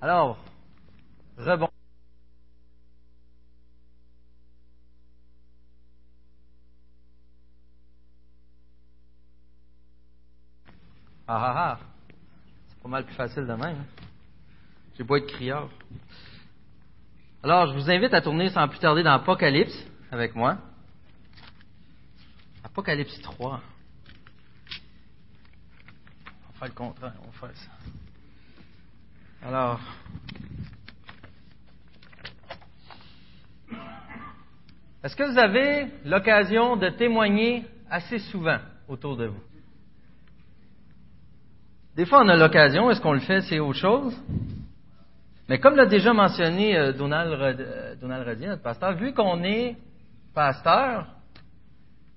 [0.00, 0.38] Alors,
[1.36, 1.68] rebond.
[11.26, 11.78] Ah ah ah,
[12.68, 13.62] c'est pas mal plus facile de même.
[13.62, 13.84] Hein.
[14.96, 15.68] J'ai beau être criard.
[17.42, 20.58] Alors, je vous invite à tourner sans plus tarder dans Apocalypse avec moi.
[22.62, 23.60] Apocalypse 3.
[26.48, 27.70] On va faire le contraire, on va faire ça.
[29.48, 29.80] Alors,
[35.02, 39.40] est-ce que vous avez l'occasion de témoigner assez souvent autour de vous?
[41.96, 44.14] Des fois, on a l'occasion, est-ce qu'on le fait, c'est autre chose?
[45.48, 49.78] Mais comme l'a déjà mentionné euh, Donald, euh, Donald notre pasteur, vu qu'on est
[50.34, 51.06] pasteur,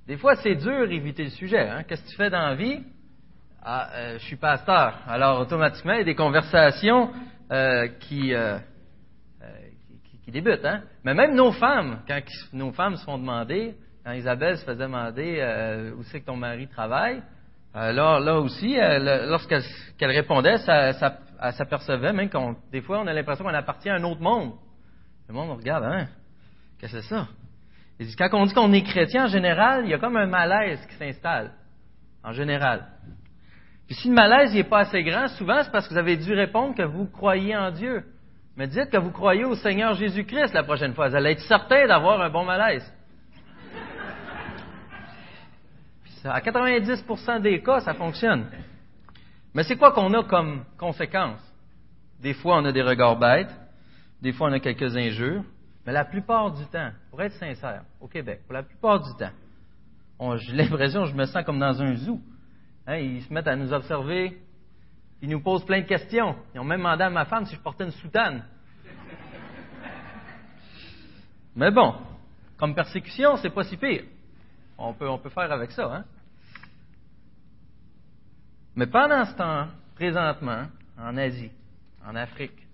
[0.05, 1.65] des fois c'est dur d'éviter le sujet.
[1.65, 1.83] Hein?
[1.83, 2.83] Qu'est-ce que tu fais dans la vie?
[3.63, 4.97] Ah, euh, je suis pasteur.
[5.07, 7.11] Alors automatiquement, il y a des conversations
[7.99, 8.33] qui,
[10.23, 10.65] qui, débutent.
[10.65, 10.83] Hein?
[11.03, 12.19] Mais même nos femmes, quand
[12.53, 16.67] nos femmes se font demander, quand Isabelle se faisait demander où c'est que ton mari
[16.67, 17.21] travaille,
[17.73, 20.91] alors là aussi, lorsqu'elle répondait, ça,
[21.41, 24.53] elle s'apercevait même qu'on, des fois, on a l'impression qu'on appartient à un autre monde.
[25.27, 26.07] Le monde, on regarde, hein?
[26.79, 27.27] Qu'est-ce que c'est ça?
[28.29, 30.95] Quand on dit qu'on est chrétien, en général, il y a comme un malaise qui
[30.95, 31.51] s'installe.
[32.23, 32.85] En général.
[33.91, 36.33] Puis si le malaise n'est pas assez grand, souvent, c'est parce que vous avez dû
[36.33, 38.05] répondre que vous croyez en Dieu.
[38.55, 41.09] Mais dites que vous croyez au Seigneur Jésus-Christ la prochaine fois.
[41.09, 42.89] Vous allez être certain d'avoir un bon malaise.
[46.23, 48.45] à 90% des cas, ça fonctionne.
[49.53, 51.41] Mais c'est quoi qu'on a comme conséquence?
[52.21, 53.53] Des fois, on a des regards bêtes,
[54.21, 55.43] des fois, on a quelques injures,
[55.85, 60.37] mais la plupart du temps, pour être sincère, au Québec, pour la plupart du temps,
[60.37, 62.21] j'ai l'impression que je me sens comme dans un zoo.
[62.91, 64.37] Hein, ils se mettent à nous observer,
[65.21, 66.35] ils nous posent plein de questions.
[66.53, 68.43] Ils ont même demandé à ma femme si je portais une soutane.
[71.55, 71.95] Mais bon,
[72.57, 74.03] comme persécution, c'est pas si pire.
[74.77, 75.85] On peut, on peut faire avec ça.
[75.85, 76.03] Hein?
[78.75, 80.65] Mais pendant ce temps, présentement,
[80.99, 81.51] en Asie,
[82.05, 82.67] en Afrique,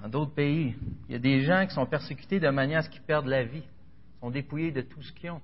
[0.00, 0.74] dans d'autres pays,
[1.06, 3.44] il y a des gens qui sont persécutés de manière à ce qu'ils perdent la
[3.44, 3.64] vie,
[4.20, 5.42] sont dépouillés de tout ce qu'ils ont.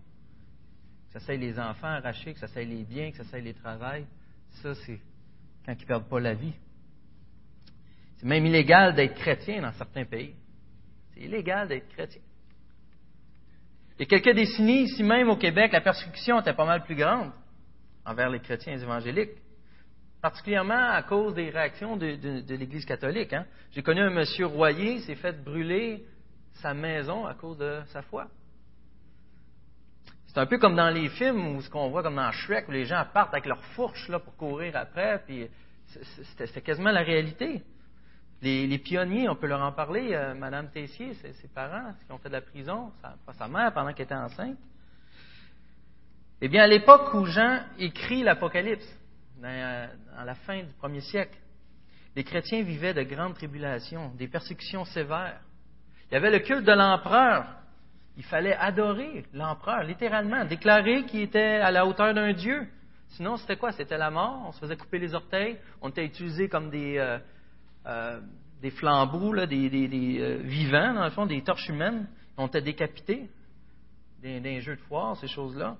[1.08, 3.54] Que ça soit les enfants arrachés, que ça soit les biens, que ça soit les
[3.54, 4.06] travails.
[4.62, 5.00] Ça, c'est
[5.64, 6.54] quand ils ne perdent pas la vie.
[8.16, 10.34] C'est même illégal d'être chrétien dans certains pays.
[11.12, 12.20] C'est illégal d'être chrétien.
[13.98, 16.94] Il y a quelques décennies, ici même au Québec, la persécution était pas mal plus
[16.94, 17.32] grande
[18.04, 19.32] envers les chrétiens évangéliques,
[20.22, 23.32] particulièrement à cause des réactions de, l'Église catholique.
[23.32, 23.44] Hein.
[23.72, 26.04] J'ai connu un monsieur Royer, s'est fait brûler
[26.54, 28.28] sa maison à cause de sa foi.
[30.38, 32.70] C'est un peu comme dans les films ou ce qu'on voit comme dans Shrek où
[32.70, 35.48] les gens partent avec leur fourche là, pour courir après, puis
[36.36, 37.60] c'était quasiment la réalité.
[38.40, 42.28] Les, pionniers, on peut leur en parler, euh, Madame Tessier, ses, parents qui ont fait
[42.28, 42.92] de la prison,
[43.36, 44.56] sa, mère pendant qu'elle était enceinte.
[46.40, 48.86] Eh bien, à l'époque où Jean écrit l'Apocalypse,
[49.42, 49.90] dans,
[50.24, 51.36] la fin du premier siècle,
[52.14, 55.40] les chrétiens vivaient de grandes tribulations, des persécutions sévères.
[56.08, 57.44] Il y avait le culte de l'empereur.
[58.18, 62.66] Il fallait adorer l'empereur, littéralement, déclarer qu'il était à la hauteur d'un dieu.
[63.10, 63.70] Sinon, c'était quoi?
[63.70, 64.42] C'était la mort.
[64.48, 65.56] On se faisait couper les orteils.
[65.80, 67.18] On était utilisé comme des, euh,
[67.86, 68.20] euh,
[68.60, 72.08] des flambeaux, des, euh, vivants, dans le fond, des torches humaines.
[72.36, 73.30] On était décapités.
[74.20, 75.76] Des, des jeux de foire, ces choses-là.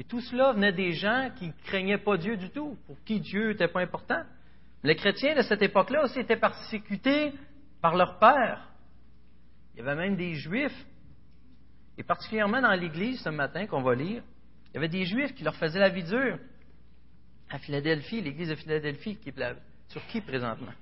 [0.00, 3.20] Et tout cela venait des gens qui ne craignaient pas Dieu du tout, pour qui
[3.20, 4.20] Dieu n'était pas important.
[4.82, 7.34] Les chrétiens de cette époque-là aussi étaient persécutés
[7.80, 8.69] par leur père.
[9.74, 10.86] Il y avait même des juifs,
[11.96, 14.22] et particulièrement dans l'Église ce matin qu'on va lire,
[14.68, 16.38] il y avait des juifs qui leur faisaient la vie dure.
[17.48, 19.54] À Philadelphie, l'Église de Philadelphie, qui est la
[19.88, 20.72] Turquie présentement?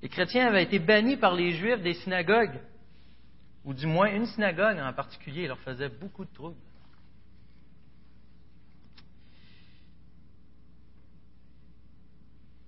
[0.00, 2.58] Les chrétiens avaient été bannis par les juifs des synagogues,
[3.64, 6.56] ou du moins une synagogue en particulier leur faisait beaucoup de troubles.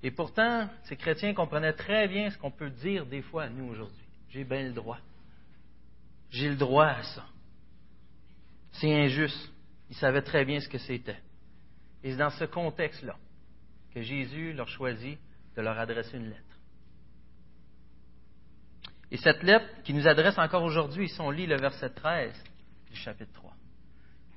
[0.03, 3.67] Et pourtant, ces chrétiens comprenaient très bien ce qu'on peut dire des fois à nous
[3.67, 4.05] aujourd'hui.
[4.31, 4.99] J'ai bien le droit.
[6.31, 7.25] J'ai le droit à ça.
[8.73, 9.51] C'est injuste.
[9.91, 11.19] Ils savaient très bien ce que c'était.
[12.03, 13.17] Et c'est dans ce contexte-là
[13.93, 15.19] que Jésus leur choisit
[15.57, 16.59] de leur adresser une lettre.
[19.11, 22.33] Et cette lettre qui nous adresse encore aujourd'hui, si on lit le verset 13
[22.91, 23.53] du chapitre 3.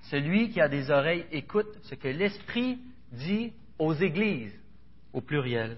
[0.10, 2.80] Celui qui a des oreilles écoute ce que l'Esprit
[3.12, 4.60] dit aux églises
[5.14, 5.78] au pluriel.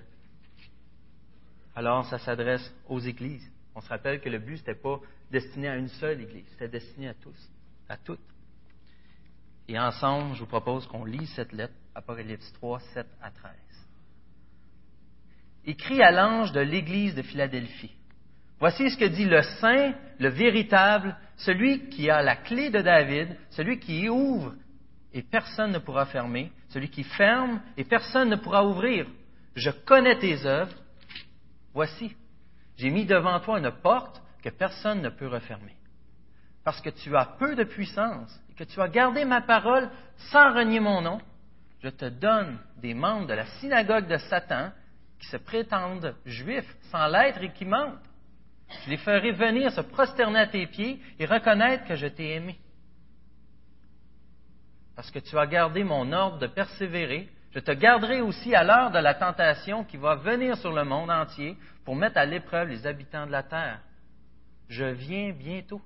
[1.75, 3.51] Alors, ça s'adresse aux églises.
[3.75, 4.99] On se rappelle que le but, ce n'était pas
[5.31, 7.37] destiné à une seule église, c'était destiné à tous,
[7.89, 8.19] à toutes.
[9.67, 13.51] Et ensemble, je vous propose qu'on lise cette lettre, Apocalypse 3, 7 à 13.
[15.65, 17.95] écrit à l'ange de l'Église de Philadelphie.
[18.59, 23.35] Voici ce que dit le saint, le véritable, celui qui a la clé de David,
[23.49, 24.53] celui qui ouvre
[25.11, 29.07] et personne ne pourra fermer, celui qui ferme et personne ne pourra ouvrir.
[29.55, 30.75] Je connais tes œuvres.
[31.73, 32.15] Voici,
[32.77, 35.75] j'ai mis devant toi une porte que personne ne peut refermer.
[36.63, 39.89] Parce que tu as peu de puissance et que tu as gardé ma parole
[40.31, 41.21] sans renier mon nom,
[41.81, 44.71] je te donne des membres de la synagogue de Satan
[45.19, 47.99] qui se prétendent juifs sans l'être et qui mentent.
[48.83, 52.57] Je les ferai venir se prosterner à tes pieds et reconnaître que je t'ai aimé.
[54.95, 58.91] Parce que tu as gardé mon ordre de persévérer, je te garderai aussi à l'heure
[58.91, 61.55] de la tentation qui va venir sur le monde entier
[61.85, 63.79] pour mettre à l'épreuve les habitants de la terre.
[64.67, 65.81] Je viens bientôt.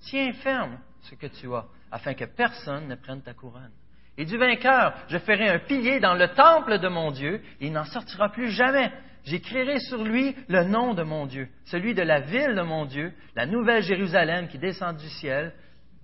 [0.00, 3.70] Tiens ferme ce que tu as, afin que personne ne prenne ta couronne.
[4.16, 7.72] Et du vainqueur, je ferai un pilier dans le temple de mon Dieu, et il
[7.72, 8.90] n'en sortira plus jamais.
[9.22, 13.12] J'écrirai sur lui le nom de mon Dieu, celui de la ville de mon Dieu,
[13.36, 15.54] la nouvelle Jérusalem qui descend du ciel,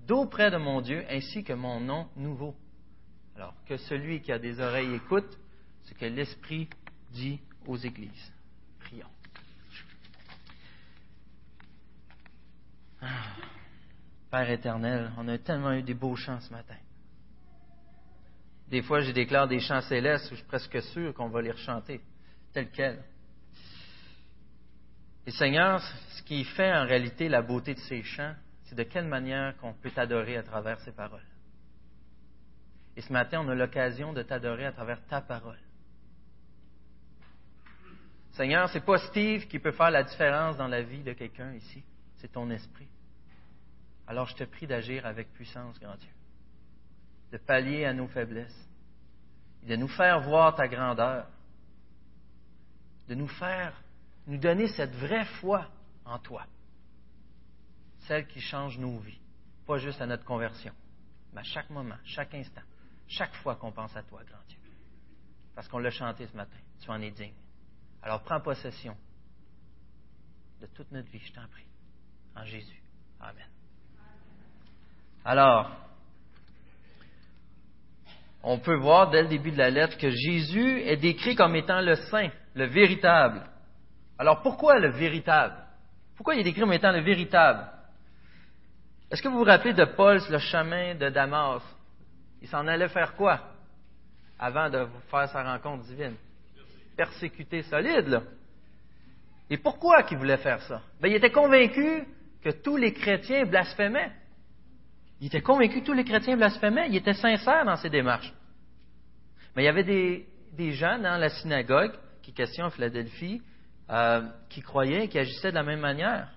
[0.06, 2.54] d'auprès de mon Dieu, ainsi que mon nom nouveau.
[3.36, 5.38] Alors, que celui qui a des oreilles écoute
[5.82, 6.68] ce que l'Esprit
[7.12, 8.32] dit aux églises.
[8.80, 9.08] Prions.
[13.00, 13.06] Ah.
[14.30, 16.76] Père éternel, on a tellement eu des beaux chants ce matin.
[18.68, 21.52] Des fois, je déclare des chants célestes où je suis presque sûr qu'on va les
[21.52, 22.00] rechanter,
[22.52, 23.04] tels quels.
[25.26, 25.80] Et Seigneur,
[26.16, 28.34] ce qui fait en réalité la beauté de ces chants,
[28.64, 31.22] c'est de quelle manière qu'on peut t'adorer à travers ces paroles.
[32.96, 35.58] Et ce matin, on a l'occasion de t'adorer à travers ta parole.
[38.32, 41.52] Seigneur, ce n'est pas Steve qui peut faire la différence dans la vie de quelqu'un
[41.54, 41.84] ici,
[42.16, 42.88] c'est ton esprit.
[44.06, 46.10] Alors je te prie d'agir avec puissance, grand Dieu,
[47.32, 48.68] de pallier à nos faiblesses,
[49.62, 51.28] de nous faire voir ta grandeur,
[53.08, 53.80] de nous faire,
[54.26, 55.70] nous donner cette vraie foi
[56.04, 56.44] en toi,
[58.08, 59.20] celle qui change nos vies,
[59.64, 60.74] pas juste à notre conversion,
[61.32, 62.62] mais à chaque moment, chaque instant,
[63.08, 64.58] chaque fois qu'on pense à toi, grand Dieu.
[65.54, 67.34] Parce qu'on l'a chanté ce matin, tu en es digne.
[68.02, 68.96] Alors prends possession
[70.60, 71.66] de toute notre vie, je t'en prie.
[72.36, 72.82] En Jésus.
[73.20, 73.46] Amen.
[75.24, 75.70] Alors,
[78.42, 81.80] on peut voir dès le début de la lettre que Jésus est décrit comme étant
[81.80, 83.42] le saint, le véritable.
[84.18, 85.56] Alors pourquoi le véritable?
[86.16, 87.66] Pourquoi il est décrit comme étant le véritable?
[89.10, 91.62] Est-ce que vous vous rappelez de Paul le chemin de Damas?
[92.44, 93.40] Il s'en allait faire quoi
[94.38, 96.12] avant de faire sa rencontre divine?
[96.94, 98.22] Persécuter solide, là.
[99.48, 100.82] Et pourquoi qu'il voulait faire ça?
[101.00, 102.04] Ben, Il était convaincu
[102.42, 104.12] que tous les chrétiens blasphémaient.
[105.22, 106.88] Il était convaincu que tous les chrétiens blasphémaient.
[106.90, 108.30] Il était sincère dans ses démarches.
[109.56, 109.82] Mais il y avait
[110.52, 113.40] des, gens dans la synagogue, qui question à Philadelphie,
[113.88, 114.20] euh,
[114.50, 116.28] qui croyaient et qui agissaient de la même manière.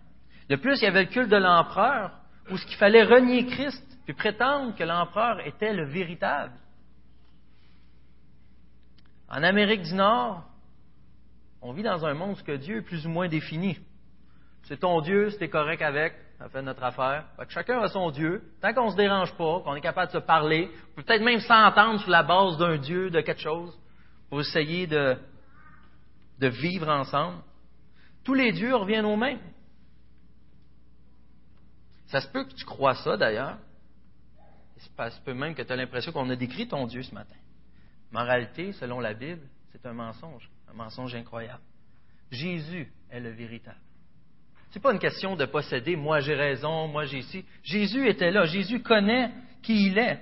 [0.50, 2.14] De plus, il y avait le culte de l'empereur,
[2.50, 6.54] où ce qu'il fallait renier Christ, puis prétendre que l'empereur était le véritable.
[9.30, 10.46] En Amérique du Nord,
[11.62, 13.78] on vit dans un monde où Dieu est plus ou moins défini.
[14.64, 17.26] C'est ton Dieu, c'est correct avec, ça fait notre affaire.
[17.50, 18.44] chacun a son Dieu.
[18.62, 22.00] Tant qu'on ne se dérange pas, qu'on est capable de se parler, peut-être même s'entendre
[22.00, 23.78] sur la base d'un Dieu, de quelque chose,
[24.30, 25.18] pour essayer de,
[26.40, 27.40] de vivre ensemble.
[28.24, 29.42] Tous les dieux reviennent au même.
[32.06, 33.58] Ça se peut que tu crois ça d'ailleurs.
[34.96, 37.36] Ça se peut même que tu as l'impression qu'on a décrit ton Dieu ce matin.
[38.14, 39.42] Réalité, selon la Bible,
[39.72, 41.62] c'est un mensonge, un mensonge incroyable.
[42.32, 43.80] Jésus est le véritable.
[44.70, 47.46] Ce n'est pas une question de posséder moi j'ai raison, moi j'ai ici.
[47.64, 48.46] Jésus était là.
[48.46, 49.32] Jésus connaît
[49.62, 50.20] qui il est.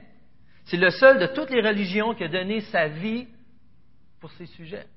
[0.65, 3.27] C'est le seul de toutes les religions qui a donné sa vie
[4.19, 4.87] pour ces sujets.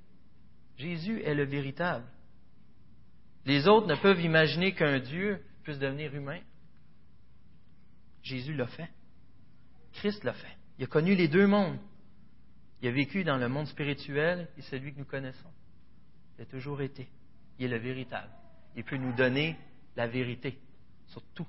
[0.76, 2.04] Jésus est le véritable.
[3.44, 6.40] Les autres ne peuvent imaginer qu'un Dieu puisse devenir humain.
[8.22, 8.88] Jésus l'a fait.
[9.98, 10.56] Christ l'a fait.
[10.78, 11.78] Il a connu les deux mondes.
[12.80, 15.50] Il a vécu dans le monde spirituel et celui que nous connaissons.
[16.38, 17.08] Il a toujours été.
[17.58, 18.30] Il est le véritable
[18.78, 19.56] il peut nous donner
[19.96, 20.56] la vérité
[21.08, 21.46] sur tout.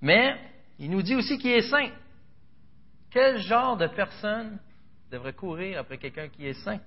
[0.00, 0.38] Mais
[0.78, 1.90] il nous dit aussi qu'il est saint.
[3.10, 4.60] Quel genre de personne
[5.10, 6.80] devrait courir après quelqu'un qui est saint?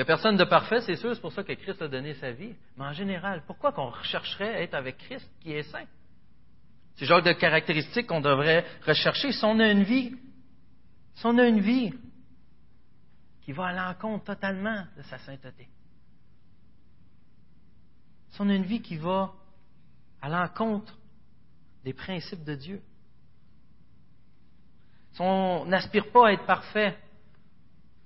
[0.00, 2.32] N'y a personne de parfait, c'est sûr, c'est pour ça que Christ a donné sa
[2.32, 2.54] vie.
[2.76, 5.84] Mais en général, pourquoi qu'on rechercherait à être avec Christ qui est saint?
[6.94, 9.32] C'est le genre de caractéristiques qu'on devrait rechercher.
[9.32, 10.16] Si on a une vie,
[11.14, 11.92] si on a une vie
[13.42, 15.68] qui va à l'encontre totalement de sa sainteté.
[18.30, 19.32] Si on a une vie qui va
[20.22, 20.96] à l'encontre
[21.84, 22.80] des principes de Dieu,
[25.12, 26.96] si on n'aspire pas à être parfait,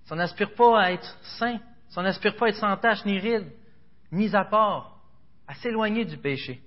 [0.07, 3.05] Si on n'aspire pas à être saint, si on n'aspire pas à être sans tache
[3.05, 3.51] ni ride,
[4.11, 5.01] mis à part,
[5.47, 6.63] à s'éloigner du péché,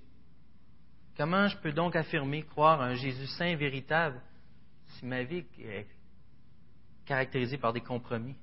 [1.18, 4.22] comment je peux donc affirmer croire à un Jésus saint véritable
[4.88, 5.88] si ma vie est
[7.06, 8.36] caractérisée par des compromis?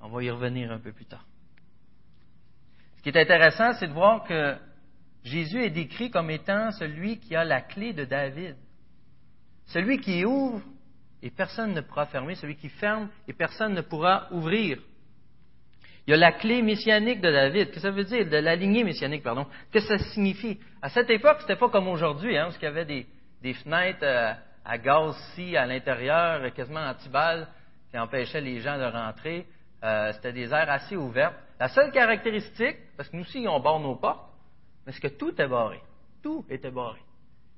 [0.00, 1.24] On va y revenir un peu plus tard.
[2.96, 4.56] Ce qui est intéressant, c'est de voir que
[5.24, 8.56] Jésus est décrit comme étant celui qui a la clé de David.
[9.66, 10.62] Celui qui ouvre
[11.22, 14.80] et personne ne pourra fermer, celui qui ferme et personne ne pourra ouvrir.
[16.10, 17.66] Il y a la clé messianique de David.
[17.66, 18.28] Qu'est-ce que ça veut dire?
[18.28, 19.46] De la lignée messianique, pardon.
[19.70, 20.58] Qu'est-ce que ça signifie?
[20.82, 24.32] À cette époque, c'était pas comme aujourd'hui, hein, parce qu'il y avait des, fenêtres euh,
[24.64, 27.46] à gaz si à l'intérieur, quasiment anti-balles,
[27.92, 29.46] qui empêchaient les gens de rentrer.
[29.84, 31.36] Euh, c'était des aires assez ouvertes.
[31.60, 34.32] La seule caractéristique, parce que nous aussi, on barre nos portes,
[34.84, 35.78] mais c'est que tout est barré.
[36.24, 36.98] Tout était barré.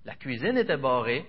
[0.05, 1.25] La cuisine était barrée,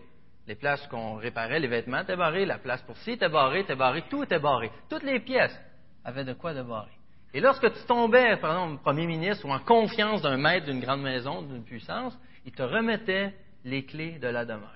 [0.46, 3.78] les places qu'on réparait, les vêtements étaient barrés, la place pour ci était barrée, était
[3.78, 4.70] barrée, tout était barré.
[4.90, 5.58] Toutes les pièces
[6.04, 6.92] avaient de quoi de barrer.
[7.34, 11.02] Et lorsque tu tombais, par exemple, premier ministre ou en confiance d'un maître d'une grande
[11.02, 13.34] maison, d'une puissance, il te remettait
[13.66, 14.70] les clés de la demeure.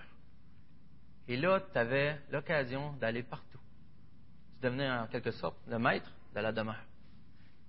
[1.28, 3.60] Et là, tu avais l'occasion d'aller partout.
[4.56, 6.84] Tu devenais en quelque sorte le maître de la demeure.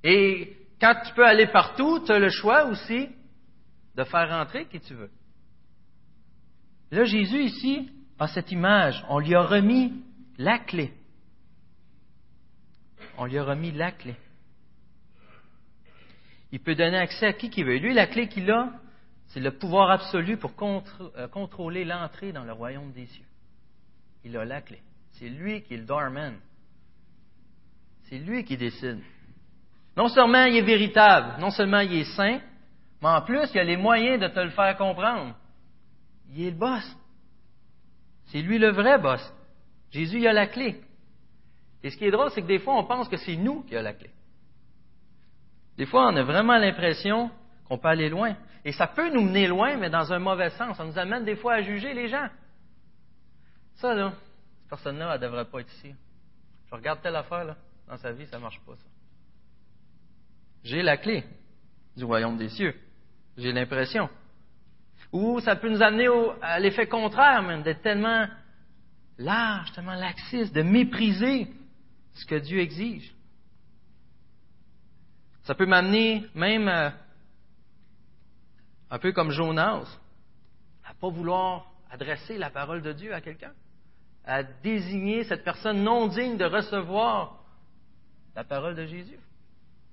[0.02, 3.10] Et quand tu peux aller partout, tu as le choix aussi
[3.94, 5.10] de faire rentrer qui tu veux.
[6.90, 9.04] Là, Jésus, ici, a cette image.
[9.08, 9.92] On lui a remis
[10.38, 10.94] la clé.
[13.18, 14.14] On lui a remis la clé.
[16.52, 17.76] Il peut donner accès à qui qu'il veut.
[17.76, 18.72] Lui, la clé qu'il a,
[19.28, 23.24] c'est le pouvoir absolu pour euh, contrôler l'entrée dans le royaume des cieux.
[24.24, 24.80] Il a la clé.
[25.12, 26.36] C'est lui qui est le doorman.
[28.04, 29.00] C'est lui qui décide.
[29.96, 32.40] Non seulement il est véritable, non seulement il est saint,
[33.02, 35.34] mais en plus, il a les moyens de te le faire comprendre.
[36.30, 36.84] Il est le boss.
[38.26, 39.20] C'est lui le vrai boss.
[39.90, 40.80] Jésus, il a la clé.
[41.82, 43.74] Et ce qui est drôle, c'est que des fois, on pense que c'est nous qui
[43.74, 44.10] avons la clé.
[45.78, 47.30] Des fois, on a vraiment l'impression
[47.68, 48.36] qu'on peut aller loin.
[48.64, 50.76] Et ça peut nous mener loin, mais dans un mauvais sens.
[50.76, 52.28] Ça nous amène des fois à juger les gens.
[53.76, 54.12] Ça, là,
[54.58, 55.94] cette personne-là, elle ne devrait pas être ici.
[56.68, 57.56] Je regarde telle affaire, là,
[57.86, 58.84] dans sa vie, ça ne marche pas, ça.
[60.64, 61.22] J'ai la clé
[61.96, 62.74] du royaume des cieux.
[63.36, 64.10] J'ai l'impression.
[65.12, 66.08] Ou ça peut nous amener
[66.42, 68.26] à l'effet contraire, même, d'être tellement
[69.16, 71.46] large, tellement laxiste, de mépriser
[72.14, 73.14] ce que Dieu exige.
[75.48, 76.90] Ça peut m'amener même, euh,
[78.90, 79.98] un peu comme Jonas,
[80.84, 83.54] à ne pas vouloir adresser la parole de Dieu à quelqu'un,
[84.26, 87.46] à désigner cette personne non digne de recevoir
[88.36, 89.18] la parole de Jésus.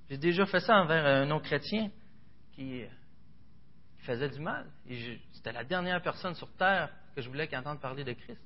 [0.09, 1.89] J'ai déjà fait ça envers un non-chrétien
[2.51, 2.83] qui
[3.99, 4.65] faisait du mal.
[5.31, 8.41] C'était la dernière personne sur terre que je voulais qu'il entende parler de Christ.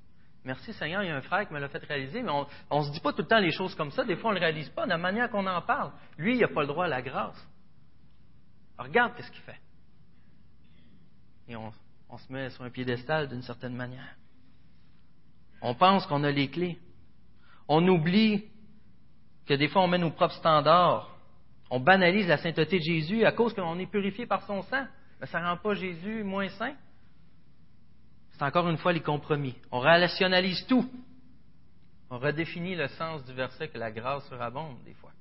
[0.45, 2.31] Merci Seigneur, il y a un frère qui me l'a fait réaliser, mais
[2.69, 4.03] on ne se dit pas tout le temps les choses comme ça.
[4.03, 5.91] Des fois, on ne le réalise pas de la manière qu'on en parle.
[6.17, 7.47] Lui, il n'a pas le droit à la grâce.
[8.77, 9.59] regarde ce qu'il fait.
[11.49, 11.71] Et on,
[12.09, 14.15] on se met sur un piédestal d'une certaine manière.
[15.61, 16.79] On pense qu'on a les clés.
[17.67, 18.45] On oublie
[19.45, 21.15] que des fois, on met nos propres standards.
[21.69, 24.85] On banalise la sainteté de Jésus à cause qu'on est purifié par son sang
[25.19, 26.75] mais ça ne rend pas Jésus moins saint.
[28.39, 29.53] C'est encore une fois les compromis.
[29.69, 30.89] On rationalise tout.
[32.09, 35.11] On redéfinit le sens du verset que la grâce surabonde des fois.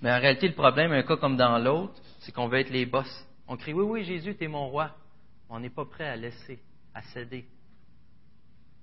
[0.00, 2.86] Mais en réalité, le problème, un cas comme dans l'autre, c'est qu'on veut être les
[2.86, 3.08] boss.
[3.48, 4.92] On crie Oui, oui, Jésus, tu es mon roi.
[5.48, 6.60] On n'est pas prêt à laisser,
[6.94, 7.44] à céder,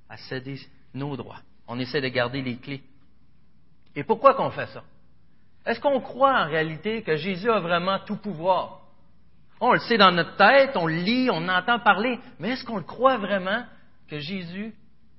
[0.10, 0.60] à céder
[0.94, 1.40] nos droits.
[1.70, 2.84] On essaie de garder les clés.
[3.96, 4.84] Et pourquoi qu'on fait ça?
[5.66, 8.87] Est-ce qu'on croit en réalité que Jésus a vraiment tout pouvoir?
[9.60, 12.78] On le sait dans notre tête, on le lit, on entend parler, mais est-ce qu'on
[12.78, 13.66] le croit vraiment
[14.08, 14.74] que Jésus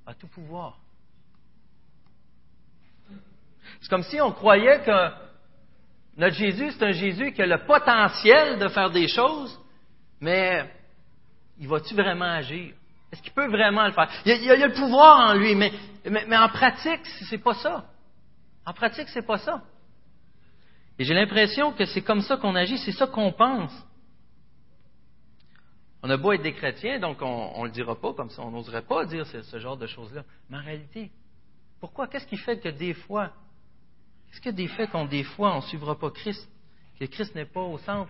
[0.05, 0.77] a tout pouvoir?
[3.81, 5.09] C'est comme si on croyait que
[6.17, 9.57] notre Jésus, c'est un Jésus qui a le potentiel de faire des choses,
[10.19, 10.69] mais
[11.57, 12.73] il va-tu vraiment agir?
[13.11, 14.09] Est-ce qu'il peut vraiment le faire?
[14.25, 15.71] Il y a, le pouvoir en lui, mais,
[16.05, 17.85] mais, en pratique, c'est pas ça.
[18.65, 19.61] En pratique, c'est pas ça.
[20.97, 23.71] Et j'ai l'impression que c'est comme ça qu'on agit, c'est ça qu'on pense.
[26.01, 28.83] On a beau être des chrétiens, donc on le dira pas comme ça, on n'oserait
[28.83, 30.23] pas dire ce, genre de choses-là.
[30.49, 31.11] Mais en réalité,
[31.79, 32.07] pourquoi?
[32.07, 33.33] Qu'est-ce qui fait que des fois,
[34.27, 36.49] qu'est-ce qui des faits qu'on des fois on ne suivra pas Christ,
[36.99, 38.09] que Christ n'est pas au centre?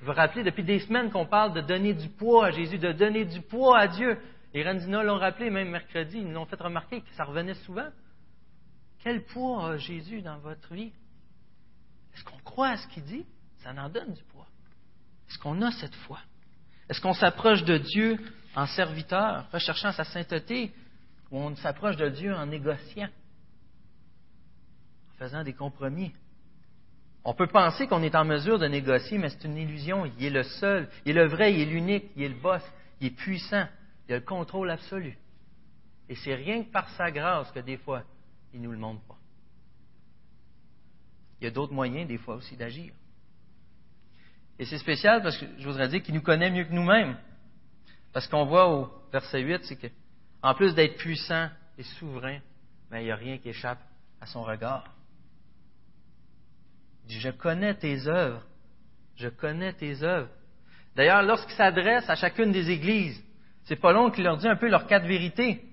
[0.00, 2.92] Vous vous rappelez, depuis des semaines qu'on parle de donner du poids à Jésus, de
[2.92, 4.18] donner du poids à Dieu.
[4.52, 7.88] Les Randina l'ont rappelé, même mercredi, ils nous ont fait remarquer que ça revenait souvent.
[9.02, 10.92] Quel poids a Jésus dans votre vie?
[12.14, 13.24] Est-ce qu'on croit à ce qu'il dit?
[13.58, 14.46] Ça en donne du poids.
[15.28, 16.18] Est-ce qu'on a cette foi?
[16.90, 18.18] Est-ce qu'on s'approche de Dieu
[18.56, 20.72] en serviteur, recherchant sa sainteté,
[21.30, 23.08] ou on s'approche de Dieu en négociant?
[25.16, 26.12] faisant des compromis?
[27.24, 30.10] On peut penser qu'on est en mesure de négocier, mais c'est une illusion.
[30.18, 32.62] Il est le seul, il est le vrai, il est l'unique, il est le boss,
[33.00, 33.68] il est puissant,
[34.08, 35.16] il a le contrôle absolu.
[36.08, 38.02] Et c'est rien que par sa grâce que des fois,
[38.52, 39.18] il ne nous le montre pas.
[41.40, 42.92] Il y a d'autres moyens, des fois aussi, d'agir.
[44.60, 47.16] Et c'est spécial parce que je voudrais dire qu'il nous connaît mieux que nous-mêmes.
[48.12, 51.48] Parce qu'on voit au verset 8, c'est qu'en plus d'être puissant
[51.78, 52.40] et souverain,
[52.92, 53.78] il n'y a rien qui échappe
[54.20, 54.84] à son regard.
[57.04, 58.44] Il dit, je connais tes œuvres.
[59.16, 60.28] Je connais tes œuvres.
[60.94, 63.18] D'ailleurs, lorsqu'il s'adresse à chacune des églises,
[63.64, 65.64] c'est pas long qu'il leur dit un peu leurs quatre vérités.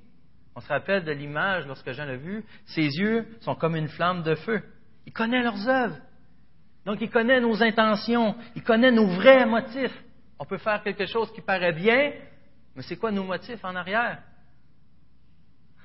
[0.55, 2.45] On se rappelle de l'image lorsque Jean l'a vu.
[2.67, 4.63] Ses yeux sont comme une flamme de feu.
[5.05, 5.97] Il connaît leurs œuvres.
[6.87, 8.33] Donc, il connaît nos intentions.
[8.55, 9.93] Il connaît nos vrais motifs.
[10.39, 12.13] On peut faire quelque chose qui paraît bien,
[12.73, 14.19] mais c'est quoi nos motifs en arrière?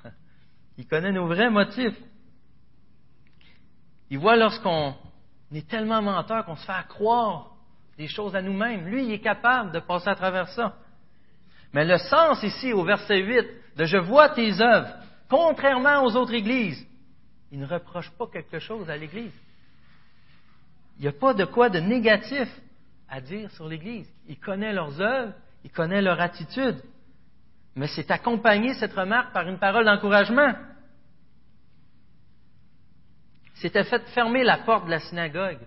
[0.79, 1.99] Il connaît nos vrais motifs.
[4.11, 4.95] Il voit lorsqu'on
[5.53, 7.51] est tellement menteur qu'on se fait croire
[7.99, 8.87] des choses à nous-mêmes.
[8.87, 10.77] Lui, il est capable de passer à travers ça.
[11.73, 14.95] Mais le sens ici, au verset 8, de Je vois tes œuvres,
[15.29, 16.87] contrairement aux autres églises,
[17.51, 19.33] il ne reproche pas quelque chose à l'Église.
[21.03, 22.49] Il n'y a pas de quoi de négatif
[23.09, 24.09] à dire sur l'Église.
[24.29, 26.81] Il connaît leurs œuvres, il connaît leur attitude.
[27.75, 30.55] Mais c'est accompagné, cette remarque, par une parole d'encouragement.
[33.55, 35.59] C'était fait fermer la porte de la synagogue.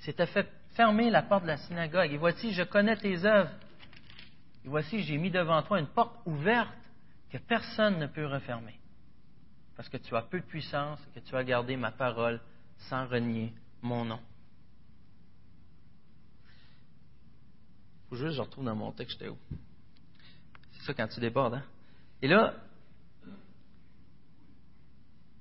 [0.00, 2.10] C'était fait fermer la porte de la synagogue.
[2.10, 3.52] Et voici, je connais tes œuvres.
[4.64, 6.74] Et voici, j'ai mis devant toi une porte ouverte
[7.30, 8.80] que personne ne peut refermer.
[9.76, 12.40] Parce que tu as peu de puissance et que tu as gardé ma parole
[12.88, 14.18] sans renier mon nom.
[18.16, 19.38] Juste je retrouve dans mon texte, j'étais où?
[20.72, 21.62] C'est ça quand tu débordes, hein?
[22.22, 22.54] Et là,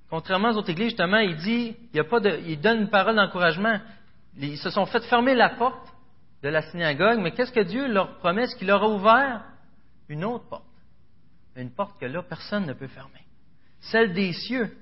[0.09, 2.89] contrairement aux autres églises, justement, il dit, il, y a pas de, il donne une
[2.89, 3.79] parole d'encouragement.
[4.37, 5.93] Ils se sont fait fermer la porte
[6.41, 8.43] de la synagogue, mais qu'est-ce que Dieu leur promet?
[8.43, 9.43] Est-ce qu'il leur a ouvert
[10.07, 10.63] une autre porte?
[11.55, 13.25] Une porte que là, personne ne peut fermer.
[13.81, 14.75] Celle des cieux.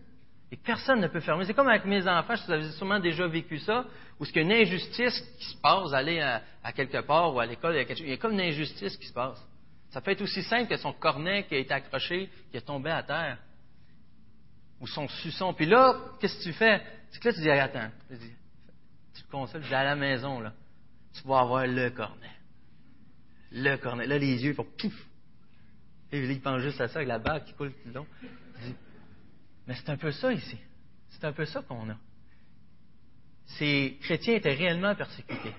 [0.52, 1.44] Et personne ne peut fermer.
[1.46, 3.86] C'est comme avec mes enfants, vous avez sûrement déjà vécu ça,
[4.20, 7.46] où il y a une injustice qui se passe, aller à, quelque part ou à
[7.46, 9.46] l'école, il y a comme une injustice qui se passe.
[9.90, 12.90] Ça peut être aussi simple que son cornet qui a été accroché, qui est tombé
[12.92, 13.38] à terre.
[14.80, 15.54] Ou son suçon.
[15.54, 16.82] Puis là, qu'est-ce que tu fais?
[17.10, 17.90] C'est que là, tu dis, attends,
[19.16, 20.54] tu te consoles, tu dis à la maison, là,
[21.14, 22.32] tu vas avoir le cornet.
[23.52, 24.06] Le cornet.
[24.06, 24.94] Là, les yeux font pouf.
[26.12, 28.08] Et il pense juste à ça avec la bague qui coule tout le long.
[29.68, 30.58] Mais c'est un peu ça ici.
[31.10, 31.98] C'est un peu ça qu'on a.
[33.58, 35.54] Ces chrétiens étaient réellement persécutés.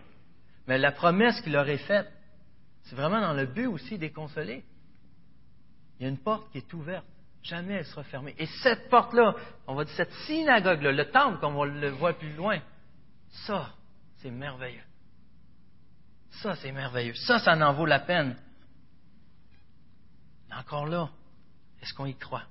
[0.67, 2.11] Mais la promesse qu'il leur est faite,
[2.85, 4.65] c'est vraiment dans le but aussi des consoler.
[5.99, 7.07] Il y a une porte qui est ouverte.
[7.43, 8.35] Jamais elle sera fermée.
[8.39, 9.35] Et cette porte-là,
[9.67, 12.61] on va dire cette synagogue-là, le temple, comme on le voit plus loin,
[13.47, 13.75] ça,
[14.17, 14.83] c'est merveilleux.
[16.43, 17.15] Ça, c'est merveilleux.
[17.15, 18.37] Ça, ça en vaut la peine.
[20.53, 21.11] Encore là,
[21.83, 22.45] est-ce qu'on y croit?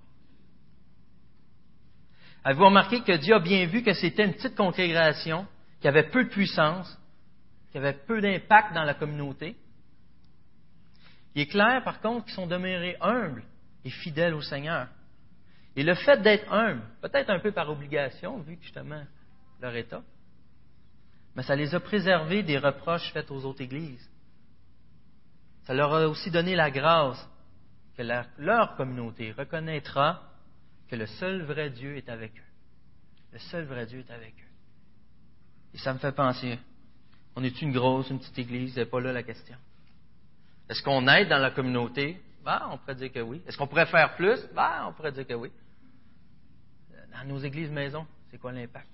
[2.43, 5.45] Avez-vous remarqué que Dieu a bien vu que c'était une petite congrégation,
[5.81, 6.97] qui avait peu de puissance,
[7.71, 9.55] qui avait peu d'impact dans la communauté?
[11.35, 13.43] Il est clair, par contre, qu'ils sont demeurés humbles
[13.85, 14.87] et fidèles au Seigneur.
[15.75, 19.03] Et le fait d'être humble, peut-être un peu par obligation, vu justement
[19.61, 20.01] leur état,
[21.35, 24.09] mais ça les a préservés des reproches faits aux autres églises.
[25.65, 27.29] Ça leur a aussi donné la grâce
[27.95, 28.01] que
[28.39, 30.23] leur, communauté reconnaîtra
[30.89, 32.47] que le seul vrai Dieu est avec eux.
[33.33, 34.53] Le seul vrai Dieu est avec eux.
[35.73, 36.57] Et ça me fait penser,
[37.35, 39.57] on est une grosse, une petite église, c'est pas là la question.
[40.69, 42.19] Est-ce qu'on aide dans la communauté?
[42.43, 43.41] Ben, on pourrait dire que oui.
[43.47, 44.39] Est-ce qu'on pourrait faire plus?
[44.55, 45.51] Ben, on pourrait dire que oui.
[47.11, 48.87] Dans nos églises maisons, c'est quoi l'impact?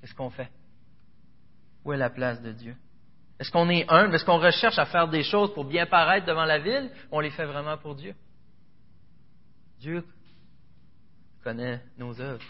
[0.00, 0.50] Qu'est-ce qu'on fait?
[1.84, 2.76] Où est la place de Dieu?
[3.38, 4.14] Est-ce qu'on est humble?
[4.14, 6.90] Est-ce qu'on recherche à faire des choses pour bien paraître devant la ville?
[7.10, 8.14] On les fait vraiment pour Dieu?
[9.78, 10.04] Dieu
[11.42, 12.44] connaît nos œuvres?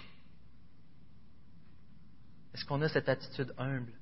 [2.54, 3.92] Est-ce qu'on a cette attitude humble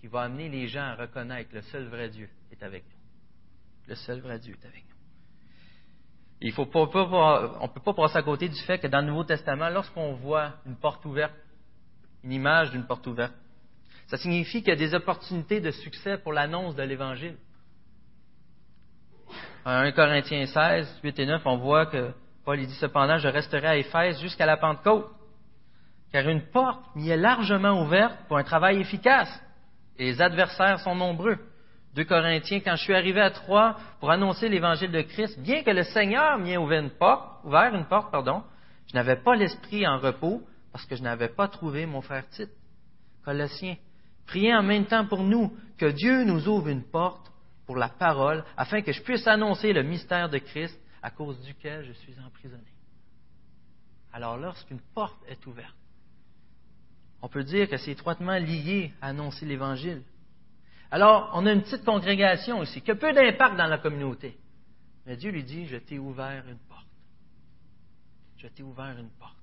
[0.00, 3.88] qui va amener les gens à reconnaître que le seul vrai Dieu est avec nous?
[3.88, 4.92] Le seul vrai Dieu est avec nous.
[6.44, 9.06] Il faut pas, on ne peut pas passer à côté du fait que dans le
[9.06, 11.34] Nouveau Testament, lorsqu'on voit une porte ouverte,
[12.24, 13.34] une image d'une porte ouverte.
[14.08, 17.36] Ça signifie qu'il y a des opportunités de succès pour l'annonce de l'Évangile.
[19.64, 22.10] En 1 Corinthiens 16, 8 et 9, on voit que
[22.44, 25.06] Paul dit cependant, je resterai à Éphèse jusqu'à la Pentecôte,
[26.10, 29.30] car une porte m'y est largement ouverte pour un travail efficace,
[29.98, 31.38] et les adversaires sont nombreux.
[31.94, 35.70] 2 Corinthiens, quand je suis arrivé à Troyes pour annoncer l'Évangile de Christ, bien que
[35.70, 38.42] le Seigneur m'y ait ouvert une porte, ouvert une porte, pardon,
[38.88, 42.50] Je n'avais pas l'esprit en repos parce que je n'avais pas trouvé mon frère Tite.
[43.24, 43.76] Colossiens,
[44.26, 47.31] priez en même temps pour nous que Dieu nous ouvre une porte
[47.66, 51.84] pour la parole afin que je puisse annoncer le mystère de Christ à cause duquel
[51.84, 52.62] je suis emprisonné.
[54.12, 55.74] Alors lorsqu'une porte est ouverte,
[57.22, 60.02] on peut dire que c'est étroitement lié à annoncer l'Évangile.
[60.90, 64.36] Alors, on a une petite congrégation aussi, qui a peu d'impact dans la communauté.
[65.06, 66.86] Mais Dieu lui dit, je t'ai ouvert une porte.
[68.36, 69.36] Je t'ai ouvert une porte.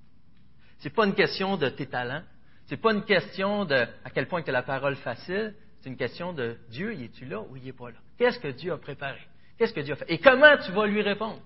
[0.79, 2.21] Ce n'est pas une question de tes talents.
[2.65, 5.55] Ce n'est pas une question de à quel point as la parole facile.
[5.79, 7.97] C'est une question de Dieu, y es-tu là ou il n'est pas là?
[8.17, 9.19] Qu'est-ce que Dieu a préparé?
[9.57, 10.11] Qu'est-ce que Dieu a fait?
[10.11, 11.41] Et comment tu vas lui répondre?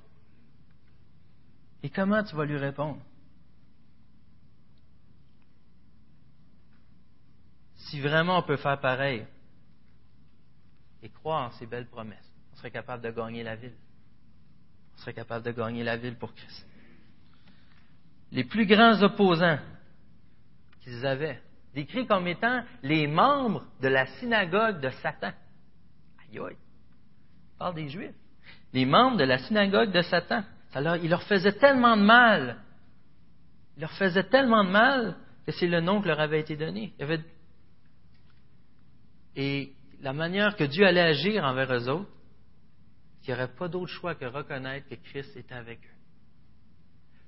[1.83, 3.01] Et comment tu vas lui répondre?
[7.75, 9.25] Si vraiment on peut faire pareil
[11.03, 13.75] et croire en ces belles promesses, on serait capable de gagner la ville.
[14.95, 16.65] On serait capable de gagner la ville pour Christ
[18.33, 19.59] les plus grands opposants
[20.81, 21.39] qu'ils avaient,
[21.73, 25.31] décrits comme étant les membres de la synagogue de Satan.
[26.19, 26.57] Aïe aïe.
[27.57, 28.15] Parle des Juifs.
[28.73, 30.43] Les membres de la synagogue de Satan.
[30.71, 32.57] Ça leur, il leur faisait tellement de mal.
[33.77, 36.93] Il leur faisait tellement de mal que c'est le nom qui leur avait été donné.
[39.36, 42.09] Et la manière que Dieu allait agir envers eux autres,
[43.23, 45.92] il n'y aurait pas d'autre choix que reconnaître que Christ était avec eux.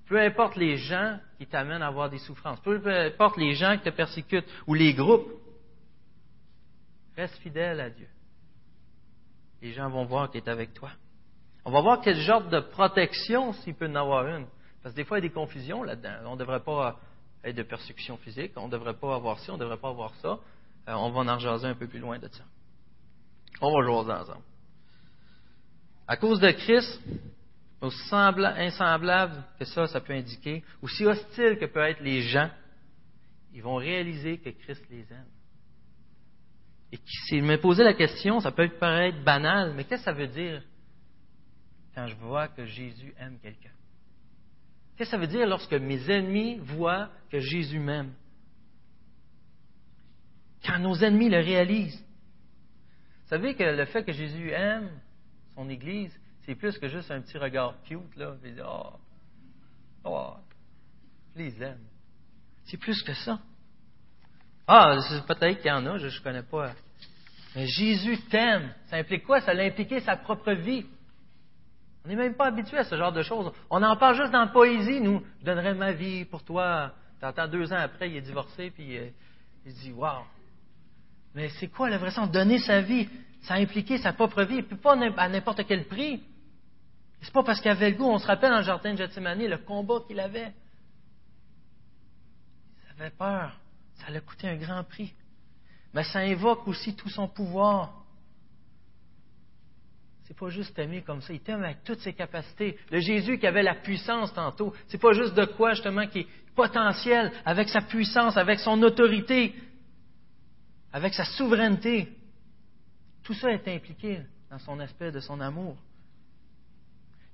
[0.07, 3.83] Peu importe les gens qui t'amènent à avoir des souffrances, peu importe les gens qui
[3.83, 5.31] te persécutent ou les groupes,
[7.15, 8.07] reste fidèle à Dieu.
[9.61, 10.91] Les gens vont voir qu'il est avec toi.
[11.63, 14.45] On va voir quel genre de protection, s'il peut en avoir une.
[14.83, 16.17] Parce que des fois, il y a des confusions là-dedans.
[16.25, 16.99] On ne devrait pas
[17.43, 20.13] être de persécution physique, on ne devrait pas avoir ci, on ne devrait pas avoir
[20.15, 20.39] ça.
[20.87, 22.43] Euh, on va en rejaser un peu plus loin de ça.
[23.61, 24.43] On va jouer ensemble.
[26.07, 27.01] À cause de Christ,
[27.85, 32.49] aussi insemblable que ça, ça peut indiquer, aussi hostile que peuvent être les gens,
[33.53, 35.27] ils vont réaliser que Christ les aime.
[36.91, 40.27] Et s'il me posait la question, ça peut paraître banal, mais qu'est-ce que ça veut
[40.27, 40.63] dire
[41.93, 43.71] quand je vois que Jésus aime quelqu'un?
[44.95, 48.13] Qu'est-ce que ça veut dire lorsque mes ennemis voient que Jésus m'aime?
[50.65, 52.03] Quand nos ennemis le réalisent.
[53.23, 54.89] Vous savez que le fait que Jésus aime
[55.55, 58.33] son Église, c'est plus que juste un petit regard cute, là.
[58.41, 58.93] Puis, oh,
[60.03, 60.33] oh,
[61.35, 61.81] je les aime.
[62.65, 63.39] C'est plus que ça.
[64.67, 66.73] Ah, peut-être qu'il y en a, je ne connais pas.
[67.55, 68.73] Mais Jésus t'aime.
[68.87, 69.41] Ça implique quoi?
[69.41, 70.85] Ça l'impliquer sa propre vie.
[72.03, 73.51] On n'est même pas habitué à ce genre de choses.
[73.69, 75.23] On en parle juste dans la poésie, nous.
[75.39, 76.93] Je donnerais ma vie pour toi.
[77.19, 79.09] T'entends deux ans après, il est divorcé, puis euh,
[79.65, 80.23] il dit Waouh!
[81.33, 82.29] Mais c'est quoi la vraie sens?
[82.29, 83.09] Donner sa vie,
[83.41, 86.21] ça a impliqué sa propre vie, et puis pas à n'importe quel prix.
[87.21, 88.05] C'est pas parce qu'il avait le goût.
[88.05, 90.53] On se rappelle dans le jardin de Gethsemane le combat qu'il avait.
[92.83, 93.59] Il avait peur.
[93.95, 95.13] Ça lui a coûté un grand prix.
[95.93, 98.05] Mais ça invoque aussi tout son pouvoir.
[100.25, 101.33] C'est pas juste aimer comme ça.
[101.33, 102.77] Il t'aime avec toutes ses capacités.
[102.91, 106.27] Le Jésus qui avait la puissance tantôt, c'est pas juste de quoi justement qui est
[106.55, 109.53] potentiel, avec sa puissance, avec son autorité,
[110.91, 112.09] avec sa souveraineté.
[113.23, 115.77] Tout ça est impliqué dans son aspect de son amour.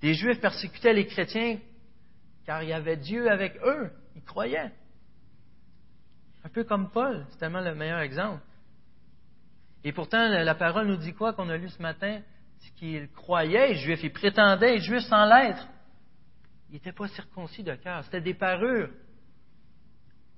[0.01, 1.59] Les Juifs persécutaient les chrétiens
[2.45, 3.91] car il y avait Dieu avec eux.
[4.15, 4.71] Ils croyaient.
[6.43, 8.41] Un peu comme Paul, c'est tellement le meilleur exemple.
[9.83, 12.21] Et pourtant, la parole nous dit quoi qu'on a lu ce matin?
[12.59, 15.67] C'est qu'ils croyaient, Juifs, ils prétendaient être Juifs sans l'être.
[16.69, 18.89] Ils n'étaient pas circoncis de cœur, c'était des parures.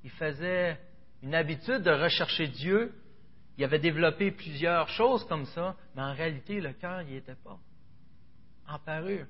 [0.04, 0.80] Ils faisaient
[1.21, 2.93] une habitude de rechercher Dieu.
[3.58, 7.58] Ils avaient développé plusieurs choses comme ça, mais en réalité, le cœur n'y était pas.
[8.67, 9.26] En parure.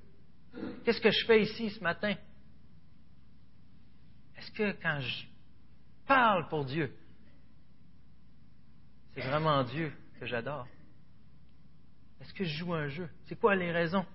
[0.84, 2.16] Qu'est-ce que je fais ici ce matin?
[4.38, 5.26] Est-ce que quand je
[6.06, 6.94] parle pour Dieu,
[9.14, 10.68] c'est vraiment Dieu que j'adore?
[12.22, 13.10] Est-ce que je joue un jeu?
[13.26, 14.06] C'est quoi les raisons?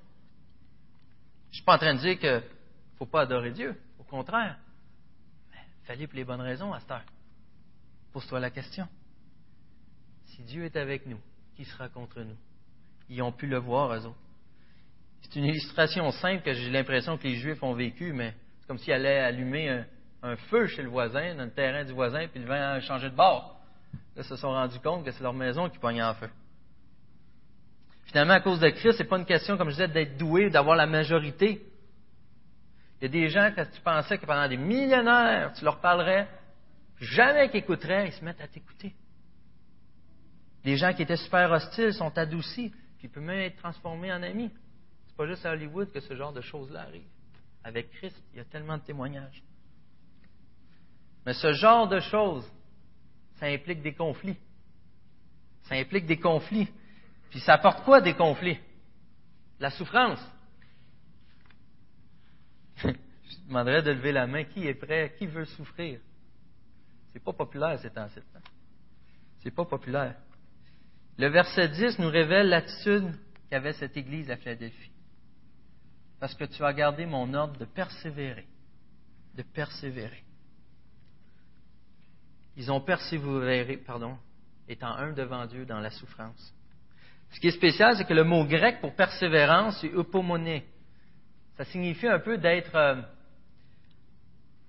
[1.46, 2.40] Je ne suis pas en train de dire qu'il ne
[2.98, 3.80] faut pas adorer Dieu.
[3.98, 4.58] Au contraire.
[5.50, 7.04] Mais fallait pour les bonnes raisons heure.
[8.12, 8.88] Pose-toi la question.
[10.26, 11.20] Si Dieu est avec nous,
[11.54, 12.36] qui sera contre nous?
[13.08, 14.18] Ils ont pu le voir, eux autres.
[15.22, 18.78] C'est une illustration simple que j'ai l'impression que les Juifs ont vécu, mais c'est comme
[18.78, 19.84] s'ils allaient allumer
[20.22, 23.10] un, feu chez le voisin, dans le terrain du voisin, puis le vent a changé
[23.10, 23.60] de bord.
[24.16, 26.30] Là, ils se sont rendus compte que c'est leur maison qui pognait en feu.
[28.06, 30.76] Finalement, à cause de Christ, c'est pas une question, comme je disais, d'être doué, d'avoir
[30.76, 31.62] la majorité.
[33.00, 36.26] Il y a des gens, que tu pensais que pendant des millénaires, tu leur parlerais,
[37.00, 38.94] jamais qu'ils écouteraient, ils se mettent à t'écouter.
[40.64, 44.22] Des gens qui étaient super hostiles sont adoucis, puis ils peuvent même être transformés en
[44.22, 44.50] amis
[45.18, 47.08] pas juste à Hollywood que ce genre de choses-là arrive.
[47.64, 48.16] avec Christ.
[48.32, 49.42] Il y a tellement de témoignages.
[51.26, 52.48] Mais ce genre de choses,
[53.34, 54.38] ça implique des conflits.
[55.64, 56.68] Ça implique des conflits.
[57.30, 58.58] Puis ça apporte quoi des conflits?
[59.58, 60.24] La souffrance.
[62.84, 64.44] Je demanderais de lever la main.
[64.44, 65.16] Qui est prêt?
[65.18, 66.00] Qui veut souffrir?
[67.12, 68.20] C'est pas populaire ces temps-ci.
[69.40, 70.14] C'est pas populaire.
[71.18, 73.12] Le verset 10 nous révèle l'attitude
[73.50, 74.92] qu'avait cette église à Philadelphie.
[76.20, 78.46] Parce que tu as gardé mon ordre de persévérer.
[79.34, 80.24] De persévérer.
[82.56, 84.16] Ils ont persévéré, pardon,
[84.68, 86.54] étant un devant Dieu dans la souffrance.
[87.30, 90.64] Ce qui est spécial, c'est que le mot grec pour persévérance, c'est eupomoné.
[91.56, 93.02] Ça signifie un peu d'être euh,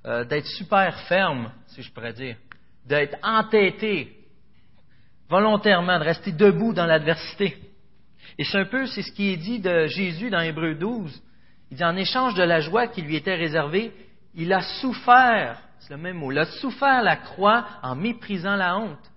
[0.06, 2.38] euh, d'être super ferme, si je pourrais dire,
[2.86, 4.16] d'être entêté
[5.28, 7.58] volontairement, de rester debout dans l'adversité.
[8.38, 11.22] Et c'est un peu, c'est ce qui est dit de Jésus dans Hébreu 12.
[11.72, 13.94] Il dit en échange de la joie qui lui était réservée,
[14.34, 16.32] il a souffert c'est le même mot.
[16.32, 19.12] Il a souffert la croix en méprisant la honte.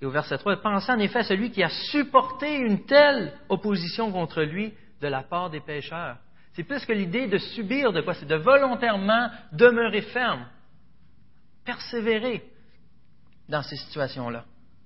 [0.00, 4.12] Et au verset 3, pensez en effet à celui qui a supporté une telle opposition
[4.12, 6.18] contre lui de la part des pécheurs.
[6.52, 10.46] C'est plus que l'idée de subir de quoi, c'est de volontairement demeurer ferme,
[11.64, 12.44] persévérer
[13.48, 14.44] dans ces situations-là,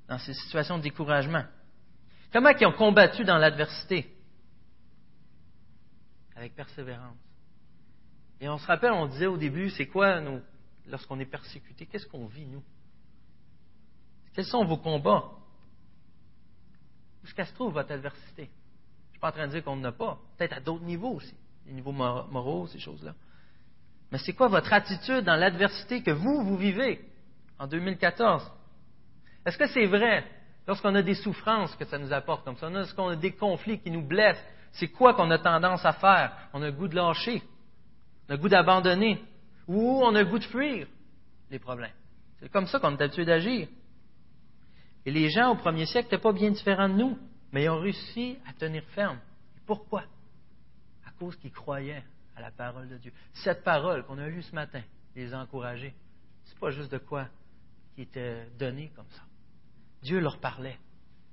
[0.09, 1.45] dans ces situations de découragement.
[2.33, 4.11] Comment ils ont combattu dans l'adversité?
[6.43, 7.17] Avec persévérance.
[8.41, 10.21] Et on se rappelle, on disait au début, c'est quoi,
[10.89, 12.65] lorsqu'on est persécuté, qu'est-ce qu'on vit, nous?
[14.35, 15.31] Quels sont vos combats?
[17.37, 18.51] Qu'elle se trouve, votre adversité?
[19.07, 20.19] Je suis pas en train de dire qu'on n'a pas.
[20.37, 23.15] Peut-être à d'autres niveaux aussi, les niveaux moraux, ces choses-là.
[24.11, 27.09] Mais c'est quoi votre attitude dans l'adversité que vous, vous vivez
[27.61, 28.51] en 2014?
[29.47, 30.29] Est-ce que c'est vrai,
[30.67, 33.93] lorsqu'on a des souffrances que ça nous apporte comme ça, lorsqu'on a des conflits qui
[33.93, 36.37] nous blessent, c'est quoi qu'on a tendance à faire?
[36.53, 37.43] On a le goût de lâcher.
[38.27, 39.23] On a le goût d'abandonner
[39.67, 40.87] ou on a le goût de fuir
[41.51, 41.93] les problèmes.
[42.41, 43.69] C'est comme ça qu'on est habitué d'agir.
[45.05, 47.19] Et les gens au premier siècle n'étaient pas bien différents de nous,
[47.53, 49.19] mais ils ont réussi à tenir ferme.
[49.67, 50.05] pourquoi?
[51.07, 52.03] À cause qu'ils croyaient
[52.37, 53.13] à la parole de Dieu.
[53.33, 54.83] Cette parole qu'on a lue ce matin,
[55.15, 55.95] les encourager,
[56.45, 57.29] c'est pas juste de quoi
[57.95, 59.23] qui était donné comme ça.
[60.03, 60.79] Dieu leur parlait.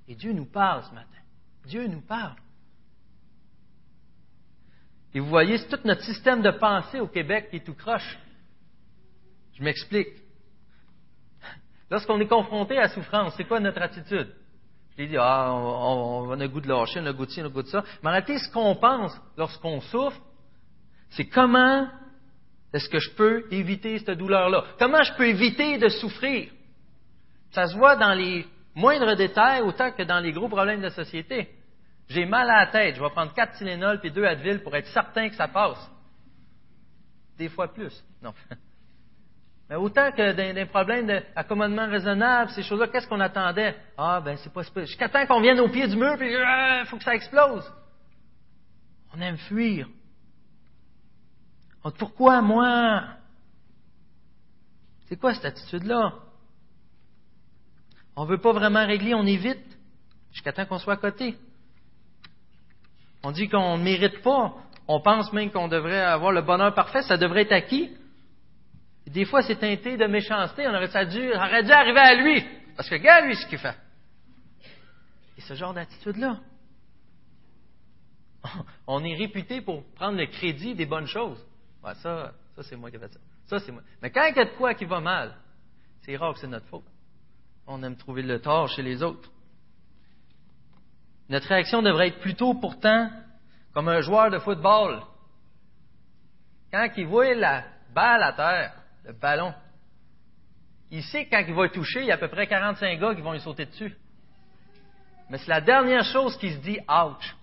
[0.06, 1.18] Et Dieu nous parle ce matin.
[1.66, 2.36] Dieu nous parle.
[5.14, 8.18] Et vous voyez, c'est tout notre système de pensée au Québec qui est tout croche.
[9.54, 10.08] Je m'explique.
[11.90, 14.32] Lorsqu'on est confronté à la souffrance, c'est quoi notre attitude?
[14.96, 17.46] Je dit, ah, on, a le goût de lâcher, on a goût de ci, on
[17.46, 17.82] a goût de ça.
[18.02, 20.20] Mais en réalité, ce qu'on pense lorsqu'on souffre,
[21.10, 21.88] c'est comment
[22.72, 24.64] est-ce que je peux éviter cette douleur-là?
[24.78, 26.50] Comment je peux éviter de souffrir?
[27.50, 30.90] Ça se voit dans les moindres détails autant que dans les gros problèmes de la
[30.90, 31.48] société.
[32.10, 34.88] J'ai mal à la tête, je vais prendre quatre Tylenol puis deux Advil pour être
[34.88, 35.78] certain que ça passe.
[37.38, 38.04] Des fois plus.
[38.20, 38.34] Non.
[39.70, 43.76] Mais autant que des, problèmes d'accommodement raisonnable, ces choses-là, qu'est-ce qu'on attendait?
[43.96, 46.84] Ah, ben, c'est pas, jusqu'à temps qu'on vienne au pied du mur, puis il ah,
[46.86, 47.72] faut que ça explose.
[49.14, 49.88] On aime fuir.
[51.96, 53.04] pourquoi moi?
[55.06, 56.14] C'est quoi cette attitude-là?
[58.16, 59.64] On ne veut pas vraiment régler, on évite,
[60.32, 61.38] jusqu'à temps qu'on soit à côté.
[63.22, 64.54] On dit qu'on ne mérite pas.
[64.88, 67.02] On pense même qu'on devrait avoir le bonheur parfait.
[67.02, 67.90] Ça devrait être acquis.
[69.06, 70.66] des fois, c'est teinté de méchanceté.
[70.66, 72.44] On aurait, dû, arriver à lui.
[72.76, 73.76] Parce que regarde lui ce qu'il fait.
[75.36, 76.38] Et ce genre d'attitude-là.
[78.86, 81.44] On est réputé pour prendre le crédit des bonnes choses.
[81.82, 83.20] ça, ça c'est moi qui ai fait ça.
[83.46, 83.82] Ça, c'est moi.
[84.00, 85.34] Mais quand il y a de quoi qui va mal,
[86.02, 86.84] c'est rare que c'est notre faute.
[87.66, 89.30] On aime trouver le tort chez les autres.
[91.30, 93.08] Notre réaction devrait être plutôt pourtant
[93.72, 95.00] comme un joueur de football.
[96.72, 97.64] Quand il voit la
[97.94, 99.54] balle à terre, le ballon,
[100.90, 102.98] il sait que quand il va le toucher, il y a à peu près 45
[102.98, 103.96] gars qui vont lui sauter dessus.
[105.30, 107.36] Mais c'est la dernière chose qu'il se dit, ouch.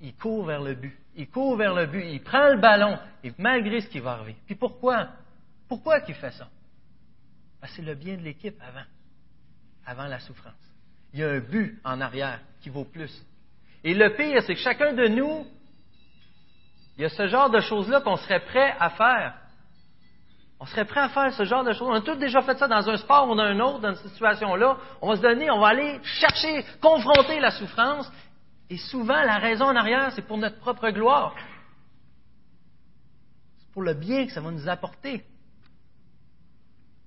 [0.00, 0.98] Il court vers le but.
[1.14, 2.02] Il court vers le but.
[2.02, 2.98] Il prend le ballon.
[3.22, 4.36] Et malgré ce qui va arriver.
[4.46, 5.08] Puis pourquoi?
[5.68, 6.48] Pourquoi qu'il fait ça?
[7.76, 8.86] c'est le bien de l'équipe avant.
[9.84, 10.69] Avant la souffrance
[11.12, 13.12] il y a un but en arrière qui vaut plus.
[13.82, 15.46] Et le pire, c'est que chacun de nous,
[16.96, 19.34] il y a ce genre de choses-là qu'on serait prêt à faire.
[20.60, 21.88] On serait prêt à faire ce genre de choses.
[21.88, 24.12] On a tous déjà fait ça dans un sport ou dans un autre, dans cette
[24.12, 24.76] situation-là.
[25.00, 28.12] On va se donner, on va aller chercher, confronter la souffrance.
[28.68, 31.34] Et souvent, la raison en arrière, c'est pour notre propre gloire.
[33.58, 35.24] C'est pour le bien que ça va nous apporter.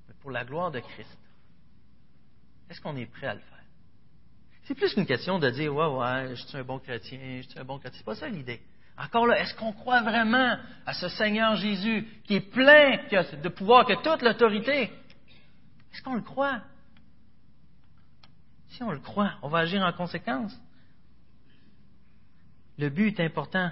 [0.07, 1.17] Mais pour la gloire de Christ.
[2.71, 3.52] Est-ce qu'on est prêt à le faire?
[4.63, 7.59] C'est plus qu'une question de dire, ouais, ouais, je suis un bon chrétien, je suis
[7.59, 7.97] un bon chrétien.
[7.97, 8.61] C'est pas ça l'idée.
[8.97, 13.85] Encore là, est-ce qu'on croit vraiment à ce Seigneur Jésus qui est plein de pouvoir,
[13.85, 14.83] qui a toute l'autorité?
[15.91, 16.61] Est-ce qu'on le croit?
[18.69, 20.55] Si on le croit, on va agir en conséquence.
[22.77, 23.71] Le but est important.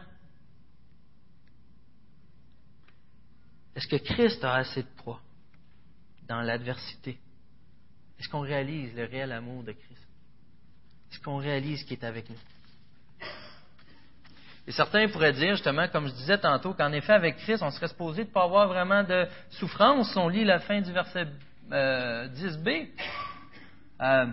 [3.76, 5.22] Est-ce que Christ a assez de poids
[6.28, 7.18] dans l'adversité?
[8.20, 10.11] Est-ce qu'on réalise le réel amour de Christ?
[11.12, 12.38] Est-ce qu'on réalise qu'il est avec nous?
[14.67, 17.88] Et certains pourraient dire, justement, comme je disais tantôt, qu'en effet, avec Christ, on serait
[17.88, 20.15] supposé de ne pas avoir vraiment de souffrance.
[20.15, 21.26] On lit la fin du verset
[21.69, 22.88] 10b.
[24.02, 24.26] Euh, euh,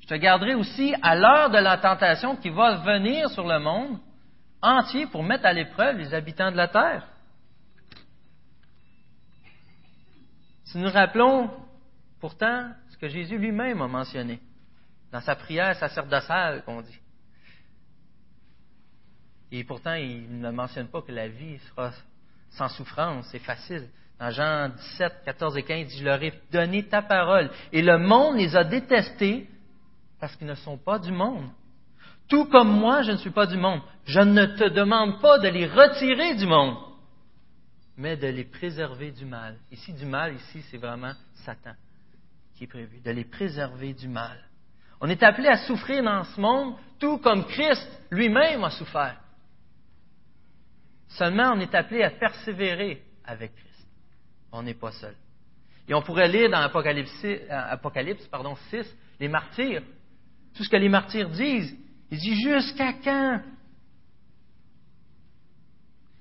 [0.00, 3.98] je te garderai aussi à l'heure de la tentation qui va venir sur le monde
[4.60, 7.06] entier pour mettre à l'épreuve les habitants de la terre.
[10.64, 11.50] Si nous rappelons
[12.20, 14.40] pourtant ce que Jésus lui-même a mentionné
[15.12, 17.00] dans sa prière sacerdotale, qu'on dit.
[19.50, 21.92] Et pourtant, il ne mentionne pas que la vie sera
[22.50, 23.88] sans souffrance, c'est facile.
[24.18, 27.50] Dans Jean 17, 14 et 15, il dit, je leur ai donné ta parole.
[27.72, 29.48] Et le monde les a détestés
[30.18, 31.48] parce qu'ils ne sont pas du monde.
[32.28, 33.80] Tout comme moi, je ne suis pas du monde.
[34.04, 36.76] Je ne te demande pas de les retirer du monde,
[37.96, 39.56] mais de les préserver du mal.
[39.70, 41.12] Ici, du mal, ici, c'est vraiment
[41.44, 41.74] Satan
[42.54, 44.36] qui est prévu, de les préserver du mal.
[45.00, 49.20] On est appelé à souffrir dans ce monde, tout comme Christ lui-même a souffert.
[51.08, 53.86] Seulement, on est appelé à persévérer avec Christ.
[54.52, 55.14] On n'est pas seul.
[55.86, 59.82] Et on pourrait lire dans Apocalypse, Apocalypse pardon, 6 les martyrs.
[60.54, 61.76] Tout ce que les martyrs disent.
[62.10, 63.42] Ils disent jusqu'à quand?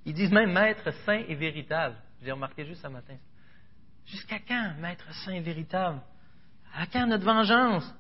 [0.06, 1.96] Ils disent même Maître saint et véritable.
[2.24, 3.16] J'ai remarqué juste ce matin.
[4.06, 6.00] Jusqu'à quand, Maître saint et véritable?
[6.74, 7.94] À quand notre vengeance?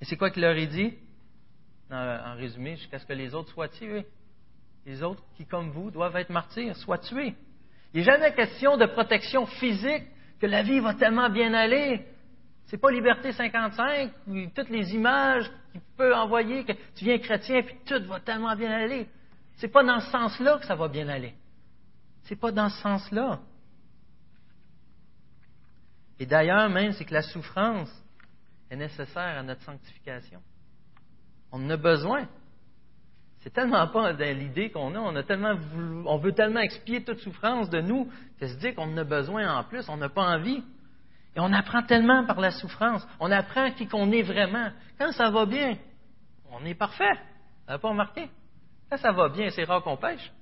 [0.00, 0.94] Et c'est quoi qu'il leur est dit?
[1.90, 4.06] En résumé, jusqu'à ce que les autres soient tués
[4.86, 7.34] les autres qui, comme vous, doivent être martyrs, soient tués.
[7.92, 10.04] Il n'est jamais question de protection physique,
[10.40, 12.06] que la vie va tellement bien aller.
[12.66, 17.62] C'est pas Liberté 55, où toutes les images qu'il peut envoyer, que tu viens chrétien,
[17.62, 19.08] puis tout va tellement bien aller.
[19.56, 21.34] C'est pas dans ce sens-là que ça va bien aller.
[22.24, 23.40] C'est pas dans ce sens-là.
[26.18, 27.90] Et d'ailleurs, même, c'est que la souffrance
[28.70, 30.40] est nécessaire à notre sanctification.
[31.52, 32.28] On en a besoin.
[33.40, 34.98] C'est tellement pas l'idée qu'on a.
[34.98, 35.54] On, a tellement
[36.06, 39.56] on veut tellement expier toute souffrance de nous que se dit qu'on en a besoin
[39.56, 40.64] en plus, on n'a pas envie.
[41.36, 43.06] Et on apprend tellement par la souffrance.
[43.20, 44.70] On apprend qui qu'on est vraiment.
[44.98, 45.76] Quand ça va bien,
[46.50, 47.12] on est parfait.
[47.12, 48.30] Vous n'avez pas remarqué?
[48.90, 50.32] Quand ça va bien, c'est rare qu'on pêche.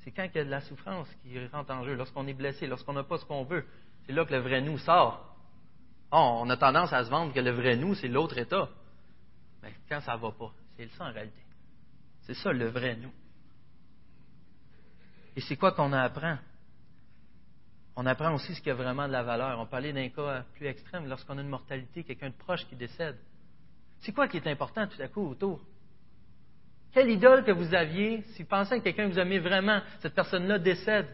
[0.00, 2.66] C'est quand il y a de la souffrance qui rentre en jeu, lorsqu'on est blessé,
[2.66, 3.64] lorsqu'on n'a pas ce qu'on veut.
[4.04, 5.31] C'est là que le vrai nous sort.
[6.12, 8.68] Oh, on a tendance à se vendre que le vrai nous, c'est l'autre état.
[9.62, 11.40] Mais quand ça ne va pas, c'est ça en réalité.
[12.22, 13.12] C'est ça le vrai nous.
[15.34, 16.36] Et c'est quoi qu'on apprend?
[17.96, 19.58] On apprend aussi ce qui a vraiment de la valeur.
[19.58, 23.18] On parlait d'un cas plus extrême, lorsqu'on a une mortalité, quelqu'un de proche qui décède.
[24.00, 25.60] C'est quoi qui est important tout à coup autour?
[26.92, 30.14] Quelle idole que vous aviez, si vous pensez que quelqu'un que vous aimez vraiment, cette
[30.14, 31.08] personne-là décède,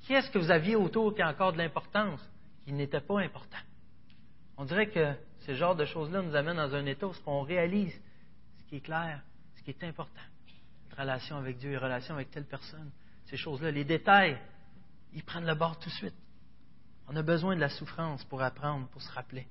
[0.00, 2.20] qui est-ce que vous aviez autour qui a encore de l'importance,
[2.64, 3.58] qui n'était pas important?
[4.56, 7.98] On dirait que ce genre de choses-là nous amène dans un état où on réalise
[8.72, 9.20] qui est clair,
[9.56, 10.22] ce qui est important.
[10.96, 12.90] Relation avec Dieu et relation avec telle personne.
[13.26, 14.38] Ces choses-là, les détails,
[15.12, 16.14] ils prennent le bord tout de suite.
[17.08, 19.46] On a besoin de la souffrance pour apprendre, pour se rappeler.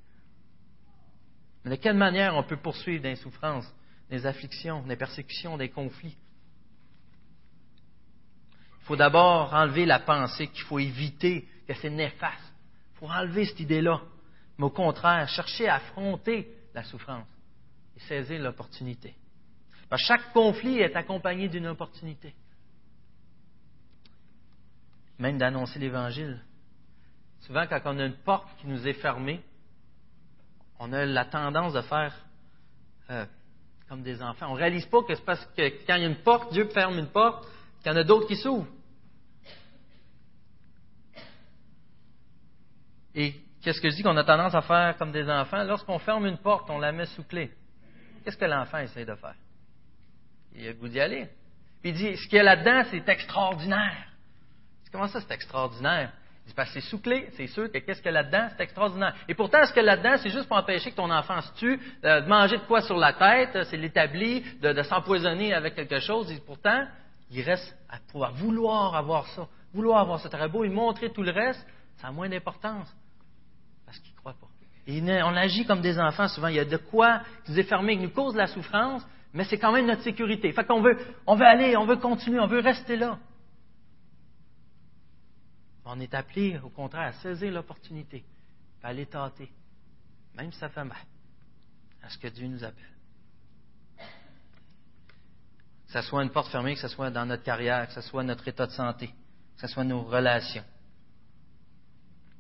[1.63, 3.71] Mais de quelle manière on peut poursuivre des souffrances,
[4.09, 6.17] des afflictions, des persécutions, des conflits?
[8.79, 12.50] Il faut d'abord enlever la pensée qu'il faut éviter, que c'est néfaste.
[13.01, 13.99] Faut enlever cette idée-là.
[14.57, 17.27] Mais au contraire, chercher à affronter la souffrance
[18.07, 19.15] saisir l'opportunité.
[19.97, 22.33] chaque conflit est accompagné d'une opportunité.
[25.19, 26.41] Même d'annoncer l'Évangile.
[27.41, 29.41] Souvent, quand on a une porte qui nous est fermée,
[30.79, 32.13] on a la tendance de faire
[33.09, 33.25] euh,
[33.87, 34.47] comme des enfants.
[34.49, 36.67] On ne réalise pas que c'est parce que quand il y a une porte, Dieu
[36.69, 37.47] ferme une porte,
[37.81, 38.67] qu'il y en a d'autres qui s'ouvrent.
[43.15, 45.63] Et qu'est-ce que je dis qu'on a tendance à faire comme des enfants?
[45.63, 47.51] Lorsqu'on ferme une porte, on la met sous clé.
[48.23, 49.35] Qu'est-ce que l'enfant essaie de faire?
[50.55, 51.29] Il a le goût d'y aller.
[51.81, 54.07] Puis il dit, ce qu'il y a là-dedans, c'est extraordinaire.
[54.91, 56.11] Comment ça, c'est extraordinaire?
[56.45, 58.63] Il dit, parce que c'est sous-clé, c'est sûr que qu'est-ce qu'il y a là-dedans, c'est
[58.63, 59.15] extraordinaire.
[59.27, 61.53] Et pourtant, ce qu'il y a là-dedans, c'est juste pour empêcher que ton enfant se
[61.53, 66.31] tue, de manger de quoi sur la tête, c'est l'établi, de, s'empoisonner avec quelque chose.
[66.31, 66.85] Et pourtant,
[67.31, 71.31] il reste à pouvoir vouloir avoir ça, vouloir avoir ce beau, et montrer tout le
[71.31, 71.65] reste,
[71.97, 72.93] ça a moins d'importance.
[73.91, 74.47] Parce qu'il ne croit pas.
[75.27, 76.47] On agit comme des enfants souvent.
[76.47, 79.43] Il y a de quoi qui nous est fermé, qui nous cause la souffrance, mais
[79.43, 80.49] c'est quand même notre sécurité.
[80.53, 83.19] Fait qu'on veut, on veut aller, on veut continuer, on veut rester là.
[85.83, 88.23] On est appelé, au contraire, à saisir l'opportunité,
[88.81, 89.51] à aller tâter,
[90.35, 90.97] même si ça fait mal,
[92.01, 92.85] à ce que Dieu nous appelle.
[95.87, 98.23] Que ce soit une porte fermée, que ce soit dans notre carrière, que ce soit
[98.23, 100.63] notre état de santé, que ce soit nos relations.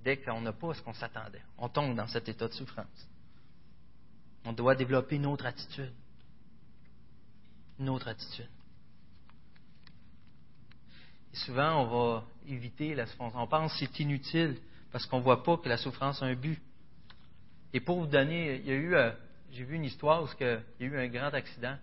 [0.03, 3.07] Dès qu'on n'a pas ce qu'on s'attendait, on tombe dans cet état de souffrance.
[4.45, 5.93] On doit développer une autre attitude.
[7.79, 8.49] Une autre attitude.
[11.33, 13.33] Et souvent, on va éviter la souffrance.
[13.35, 14.57] On pense que c'est inutile
[14.91, 16.59] parce qu'on ne voit pas que la souffrance a un but.
[17.73, 19.11] Et pour vous donner, il y a eu, euh,
[19.51, 21.77] j'ai vu une histoire où il y a eu un grand accident,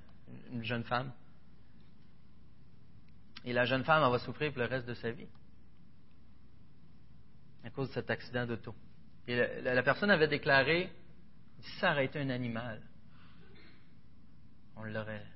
[0.53, 1.13] une jeune femme.
[3.45, 5.29] Et la jeune femme, elle va souffrir pour le reste de sa vie
[7.69, 8.75] à cause de cet accident d'auto.
[9.27, 10.91] Et la, personne avait déclaré,
[11.61, 12.81] si ça aurait été un animal,
[14.75, 15.27] on l'aurait,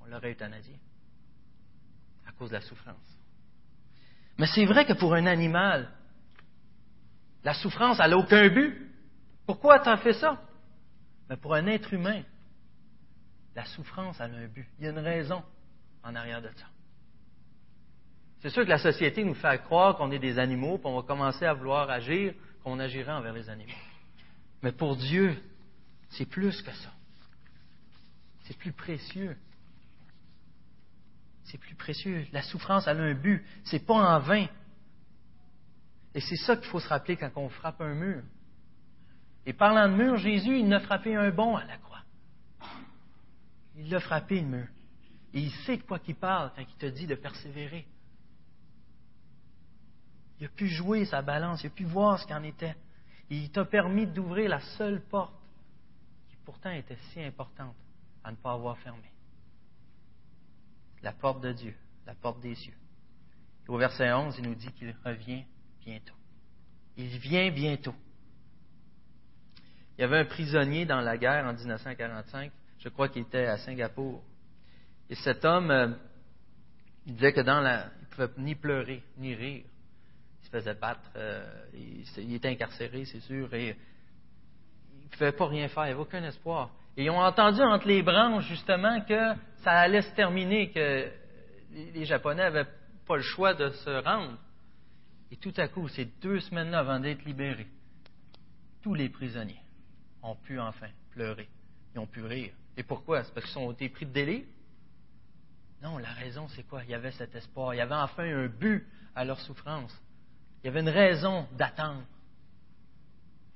[0.00, 0.76] on l'aurait euthanasié
[2.26, 3.16] à cause de la souffrance.
[4.38, 5.88] Mais c'est vrai que pour un animal,
[7.44, 8.90] la souffrance, n'a aucun but.
[9.46, 10.42] Pourquoi tu as fait ça?
[11.30, 12.24] Mais pour un être humain,
[13.54, 14.68] la souffrance, a un but.
[14.78, 15.44] Il y a une raison
[16.02, 16.66] en arrière de ça.
[18.42, 21.06] C'est sûr que la société nous fait croire qu'on est des animaux, puis on va
[21.06, 22.34] commencer à vouloir agir
[22.64, 23.72] qu'on agirait envers les animaux.
[24.62, 25.40] Mais pour Dieu,
[26.10, 26.92] c'est plus que ça.
[28.42, 29.36] C'est plus précieux.
[31.44, 32.26] C'est plus précieux.
[32.32, 33.44] La souffrance, elle a un but.
[33.62, 34.46] C'est pas en vain.
[36.12, 38.22] Et c'est ça qu'il faut se rappeler quand on frappe un mur.
[39.46, 42.02] Et parlant de mur, Jésus, il a frappé un bon à la croix.
[43.76, 44.66] Il l'a frappé, le mur.
[45.32, 47.86] Et il sait de quoi qu'il parle quand il te dit de persévérer.
[50.42, 52.74] Il a pu jouer sa balance, il a pu voir ce qu'en était.
[53.30, 55.40] il t'a permis d'ouvrir la seule porte
[56.28, 57.76] qui pourtant était si importante
[58.24, 59.12] à ne pas avoir fermée.
[61.00, 61.76] La porte de Dieu,
[62.06, 62.74] la porte des cieux.
[63.68, 65.44] au verset 11, il nous dit qu'il revient
[65.86, 66.16] bientôt.
[66.96, 67.94] Il vient bientôt.
[69.96, 73.58] Il y avait un prisonnier dans la guerre en 1945, je crois qu'il était à
[73.58, 74.24] Singapour.
[75.08, 75.94] Et cet homme, euh,
[77.06, 79.66] il disait que dans la, il ne pouvait ni pleurer, ni rire.
[80.52, 81.64] Il faisait battre, euh,
[82.18, 83.76] il, était incarcéré, c'est sûr, et
[84.94, 86.70] il ne pouvait pas rien faire, il n'avait aucun espoir.
[86.94, 89.32] Et ils ont entendu entre les branches, justement, que
[89.62, 91.10] ça allait se terminer, que
[91.94, 92.68] les Japonais n'avaient
[93.06, 94.38] pas le choix de se rendre.
[95.30, 97.68] Et tout à coup, ces deux semaines-là avant d'être libérés,
[98.82, 99.62] tous les prisonniers
[100.22, 101.48] ont pu enfin pleurer.
[101.94, 102.52] Ils ont pu rire.
[102.76, 103.24] Et pourquoi?
[103.24, 104.44] C'est parce qu'ils ont été pris de délire?
[105.82, 106.84] Non, la raison, c'est quoi?
[106.84, 107.74] Il y avait cet espoir.
[107.74, 109.98] Il y avait enfin un but à leur souffrance.
[110.62, 112.04] Il y avait une raison d'attendre.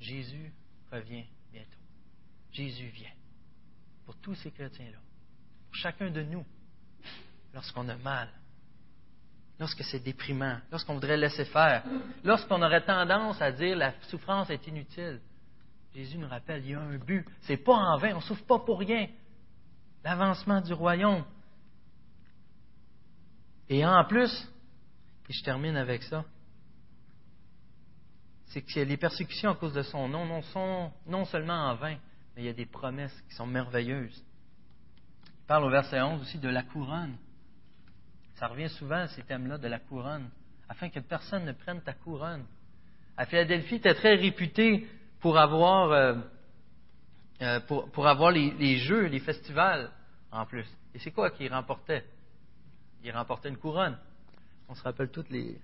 [0.01, 0.53] Jésus
[0.91, 1.71] revient bientôt.
[2.53, 3.13] Jésus vient.
[4.05, 4.99] Pour tous ces chrétiens-là.
[5.67, 6.45] Pour chacun de nous.
[7.55, 8.29] Lorsqu'on a mal.
[9.59, 10.59] Lorsque c'est déprimant.
[10.71, 11.85] Lorsqu'on voudrait laisser faire.
[12.25, 15.21] Lorsqu'on aurait tendance à dire la souffrance est inutile.
[15.95, 17.27] Jésus nous rappelle, il y a un but.
[17.43, 18.15] C'est pas en vain.
[18.17, 19.09] On souffre pas pour rien.
[20.05, 21.25] L'avancement du royaume.
[23.69, 24.31] Et en plus,
[25.29, 26.25] et je termine avec ça,
[28.47, 31.97] c'est que les persécutions à cause de son nom sont non seulement en vain,
[32.35, 34.25] mais il y a des promesses qui sont merveilleuses.
[35.27, 37.17] Il parle au verset 11 aussi de la couronne.
[38.35, 40.29] Ça revient souvent à ces thèmes-là de la couronne,
[40.69, 42.45] afin que personne ne prenne ta couronne.
[43.17, 44.87] À Philadelphie, tu es très réputé
[45.21, 46.15] pour avoir, euh,
[47.43, 49.91] euh, pour, avoir les, les, jeux, les festivals
[50.31, 50.67] en plus.
[50.95, 52.05] Et c'est quoi qu'il remportait?
[53.03, 53.99] Il remportait une couronne.
[54.69, 55.59] On se rappelle toutes les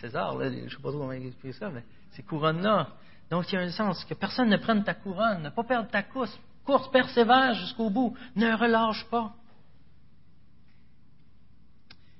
[0.00, 2.88] César, je ne sais pas trop comment expliquer ça, mais ces couronnes-là.
[3.30, 5.90] Donc, il y a un sens que personne ne prenne ta couronne, ne pas perdre
[5.90, 6.38] ta course.
[6.64, 9.34] Course persévère jusqu'au bout, ne relâche pas.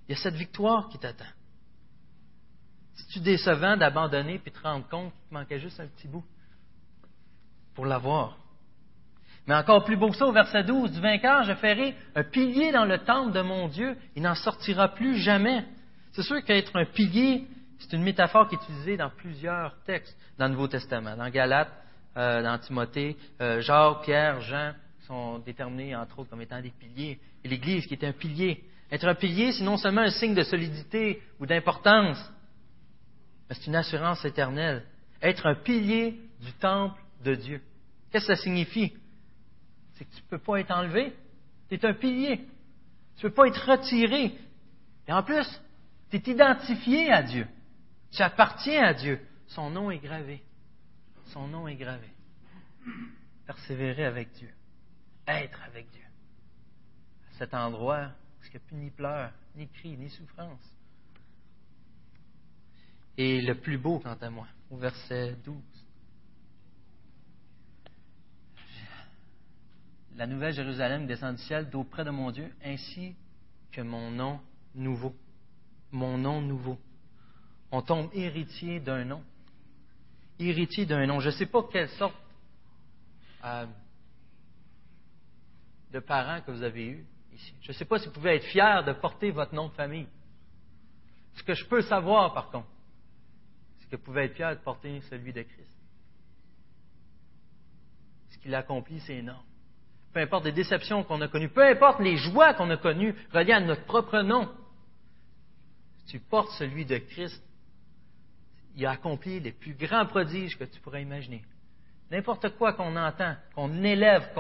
[0.09, 1.25] Il y a cette victoire qui t'attend.
[2.95, 6.25] Si tu décevant d'abandonner puis te rendre compte qu'il te manquait juste un petit bout
[7.75, 8.39] pour l'avoir,
[9.47, 12.73] mais encore plus beau que ça, au verset 12, du vainqueur, je ferai un pilier
[12.73, 15.65] dans le temple de mon Dieu, il n'en sortira plus jamais.
[16.13, 17.47] C'est sûr qu'être un pilier,
[17.79, 21.17] c'est une métaphore qui est utilisée dans plusieurs textes dans le Nouveau Testament.
[21.17, 21.73] Dans Galates,
[22.17, 24.73] euh, dans Timothée, euh, Jacques, Pierre, Jean
[25.07, 27.19] sont déterminés, entre autres, comme étant des piliers.
[27.45, 28.65] Et l'Église qui est un pilier.
[28.91, 32.19] Être un pilier, c'est non seulement un signe de solidité ou d'importance,
[33.49, 34.85] mais c'est une assurance éternelle.
[35.23, 37.61] Être un pilier du temple de Dieu.
[38.11, 38.93] Qu'est-ce que ça signifie?
[39.97, 41.13] c'est que tu ne peux pas être enlevé.
[41.69, 42.45] Tu es un pilier.
[43.17, 44.33] Tu ne peux pas être retiré.
[45.09, 45.47] Et en plus,
[46.11, 47.47] tu es identifié à Dieu.
[48.11, 49.21] Tu appartiens à Dieu.
[49.49, 50.43] Son nom est gravé.
[51.27, 52.09] Son nom est gravé.
[53.47, 54.51] Persévérer avec Dieu.
[55.27, 56.03] Être avec Dieu.
[57.33, 60.73] cet endroit où il n'y a plus ni pleurs, ni cris, ni souffrance.
[63.19, 65.57] Et le plus beau, quant à moi, au verset 12.
[70.17, 73.15] La nouvelle Jérusalem descend du ciel d'auprès de mon Dieu, ainsi
[73.73, 74.41] que mon nom
[74.75, 75.15] nouveau.
[75.93, 76.79] Mon nom nouveau.
[77.71, 79.23] On tombe héritier d'un nom.
[80.39, 81.21] Héritier d'un nom.
[81.21, 82.15] Je ne sais pas quelle sorte
[83.45, 83.67] euh,
[85.93, 87.55] de parents que vous avez eu ici.
[87.63, 90.07] Je ne sais pas si vous pouvez être fiers de porter votre nom de famille.
[91.35, 92.69] Ce que je peux savoir, par contre,
[93.79, 95.77] c'est que vous pouvez être fiers de porter celui de Christ.
[98.31, 99.45] Ce qu'il a accompli, c'est énorme.
[100.13, 103.53] Peu importe les déceptions qu'on a connues, peu importe les joies qu'on a connues reliées
[103.53, 104.51] à notre propre nom,
[106.07, 107.43] tu portes celui de Christ,
[108.77, 111.43] il a accompli les plus grands prodiges que tu pourrais imaginer.
[112.11, 114.33] N'importe quoi qu'on entend, qu'on élève,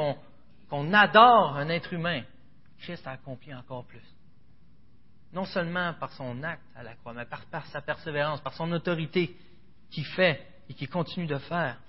[0.68, 2.22] qu'on adore un être humain,
[2.78, 4.05] Christ a accompli encore plus.
[5.32, 9.34] Non seulement par son acte à la croix, mais par, sa persévérance, par son autorité
[9.91, 11.80] qui fait et qui continue de faire,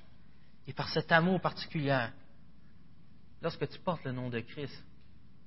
[0.66, 2.08] et par cet amour particulier.
[3.42, 4.84] Lorsque tu portes le nom de Christ,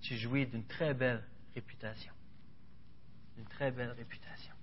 [0.03, 1.25] tu jouis d'une très belle
[1.55, 2.13] réputation.
[3.39, 4.55] Une très belle réputation.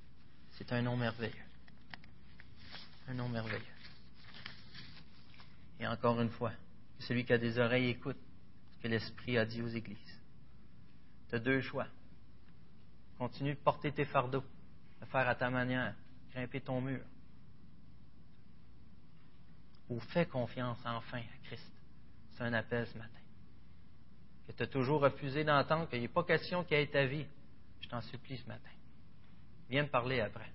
[0.51, 1.33] C'est un nom merveilleux.
[3.07, 3.63] Un nom merveilleux.
[5.79, 6.51] Et encore une fois,
[6.99, 8.17] celui qui a des oreilles écoute
[8.81, 10.21] que l'Esprit a dit aux églises.
[11.29, 11.87] Tu as deux choix.
[13.17, 14.43] Continue de porter tes fardeaux,
[15.01, 15.95] de faire à ta manière,
[16.31, 17.03] grimper ton mur.
[19.89, 21.71] Ou fais confiance enfin à Christ.
[22.33, 23.19] C'est un appel ce matin.
[24.47, 27.05] Que tu as toujours refusé d'entendre qu'il n'y a pas question qu'il y ait ta
[27.05, 27.25] vie.
[27.81, 28.69] Je t'en supplie ce matin.
[29.69, 30.51] Viens me parler après.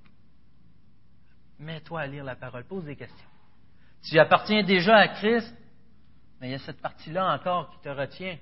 [1.62, 2.64] Mets-toi à lire la parole.
[2.64, 3.28] Pose des questions.
[4.02, 5.54] Tu appartiens déjà à Christ,
[6.40, 8.36] mais il y a cette partie-là encore qui te retient.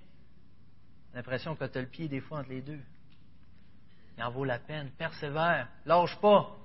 [1.13, 2.81] L'impression que tu as le pied des fois entre les deux.
[4.17, 4.91] Il en vaut la peine.
[4.93, 5.69] Persévère.
[5.85, 6.57] Lâche pas.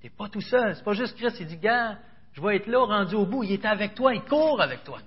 [0.00, 0.74] Tu n'es pas tout seul.
[0.74, 1.36] C'est pas juste Christ.
[1.40, 1.98] Il dit, gars,
[2.32, 3.44] je vais être là, rendu au bout.
[3.44, 4.12] Il est avec toi.
[4.12, 5.00] Il court avec toi.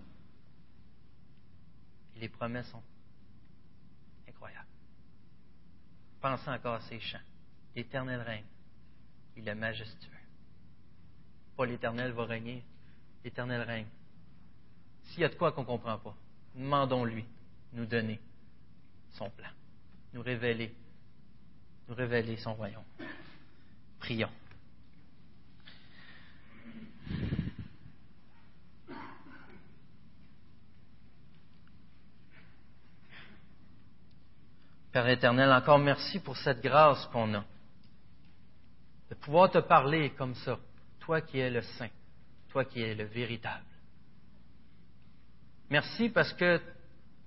[2.15, 2.83] Et les promesses sont
[4.29, 4.67] incroyables.
[6.21, 7.19] Pensez encore à ces chants.
[7.75, 8.45] L'éternel règne.
[9.35, 10.12] Il est majestueux.
[11.55, 12.63] Pas l'éternel va régner.
[13.23, 13.87] L'éternel règne.
[15.03, 16.15] S'il y a de quoi qu'on ne comprend pas,
[16.55, 17.25] demandons-lui
[17.73, 18.19] nous donner
[19.11, 19.49] son plan,
[20.13, 20.73] nous révéler,
[21.87, 22.83] nous révéler son royaume.
[23.99, 24.29] Prions.
[34.91, 37.43] Père éternel, encore merci pour cette grâce qu'on a.
[39.09, 40.59] De pouvoir te parler comme ça,
[41.05, 41.89] toi qui es le saint,
[42.49, 43.65] toi qui es le véritable.
[45.69, 46.61] Merci parce que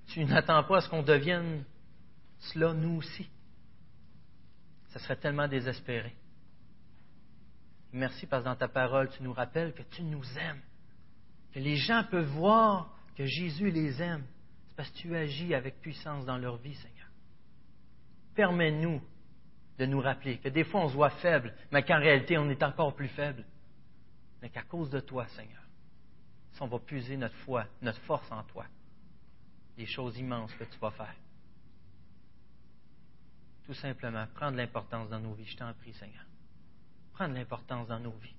[0.09, 1.65] tu n'attends pas à ce qu'on devienne
[2.39, 3.29] cela nous aussi.
[4.89, 6.15] Ça serait tellement désespéré.
[7.93, 10.61] Merci parce que dans ta parole, tu nous rappelles que tu nous aimes.
[11.53, 14.25] Que les gens peuvent voir que Jésus les aime.
[14.69, 17.09] C'est parce que tu agis avec puissance dans leur vie, Seigneur.
[18.35, 19.03] Permets-nous
[19.79, 22.63] de nous rappeler que des fois on se voit faible, mais qu'en réalité on est
[22.63, 23.45] encore plus faible.
[24.43, 25.63] Mais qu'à cause de toi, Seigneur,
[26.53, 28.67] si on va puiser notre foi, notre force en toi,
[29.77, 31.15] les choses immenses que tu vas faire.
[33.65, 35.47] Tout simplement, prendre l'importance dans nos vies.
[35.47, 36.25] Je t'en prie, Seigneur.
[37.13, 38.35] Prendre l'importance dans nos vies.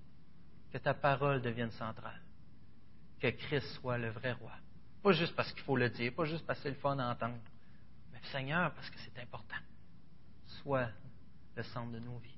[0.72, 2.22] Que ta parole devienne centrale.
[3.20, 4.54] Que Christ soit le vrai roi.
[5.04, 7.12] Pas juste parce qu'il faut le dire, pas juste parce que c'est le fun à
[7.12, 7.38] entendre,
[8.12, 9.56] mais Seigneur, parce que c'est important.
[10.62, 10.90] Sois
[11.56, 12.37] le centre de nos vies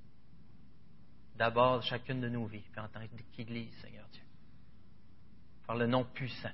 [1.40, 3.00] d'abord chacune de nos vies, puis en tant
[3.32, 4.22] qu'Église, Seigneur Dieu.
[5.66, 6.52] Par le nom puissant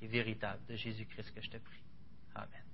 [0.00, 1.82] et véritable de Jésus-Christ que je te prie.
[2.34, 2.64] Amen.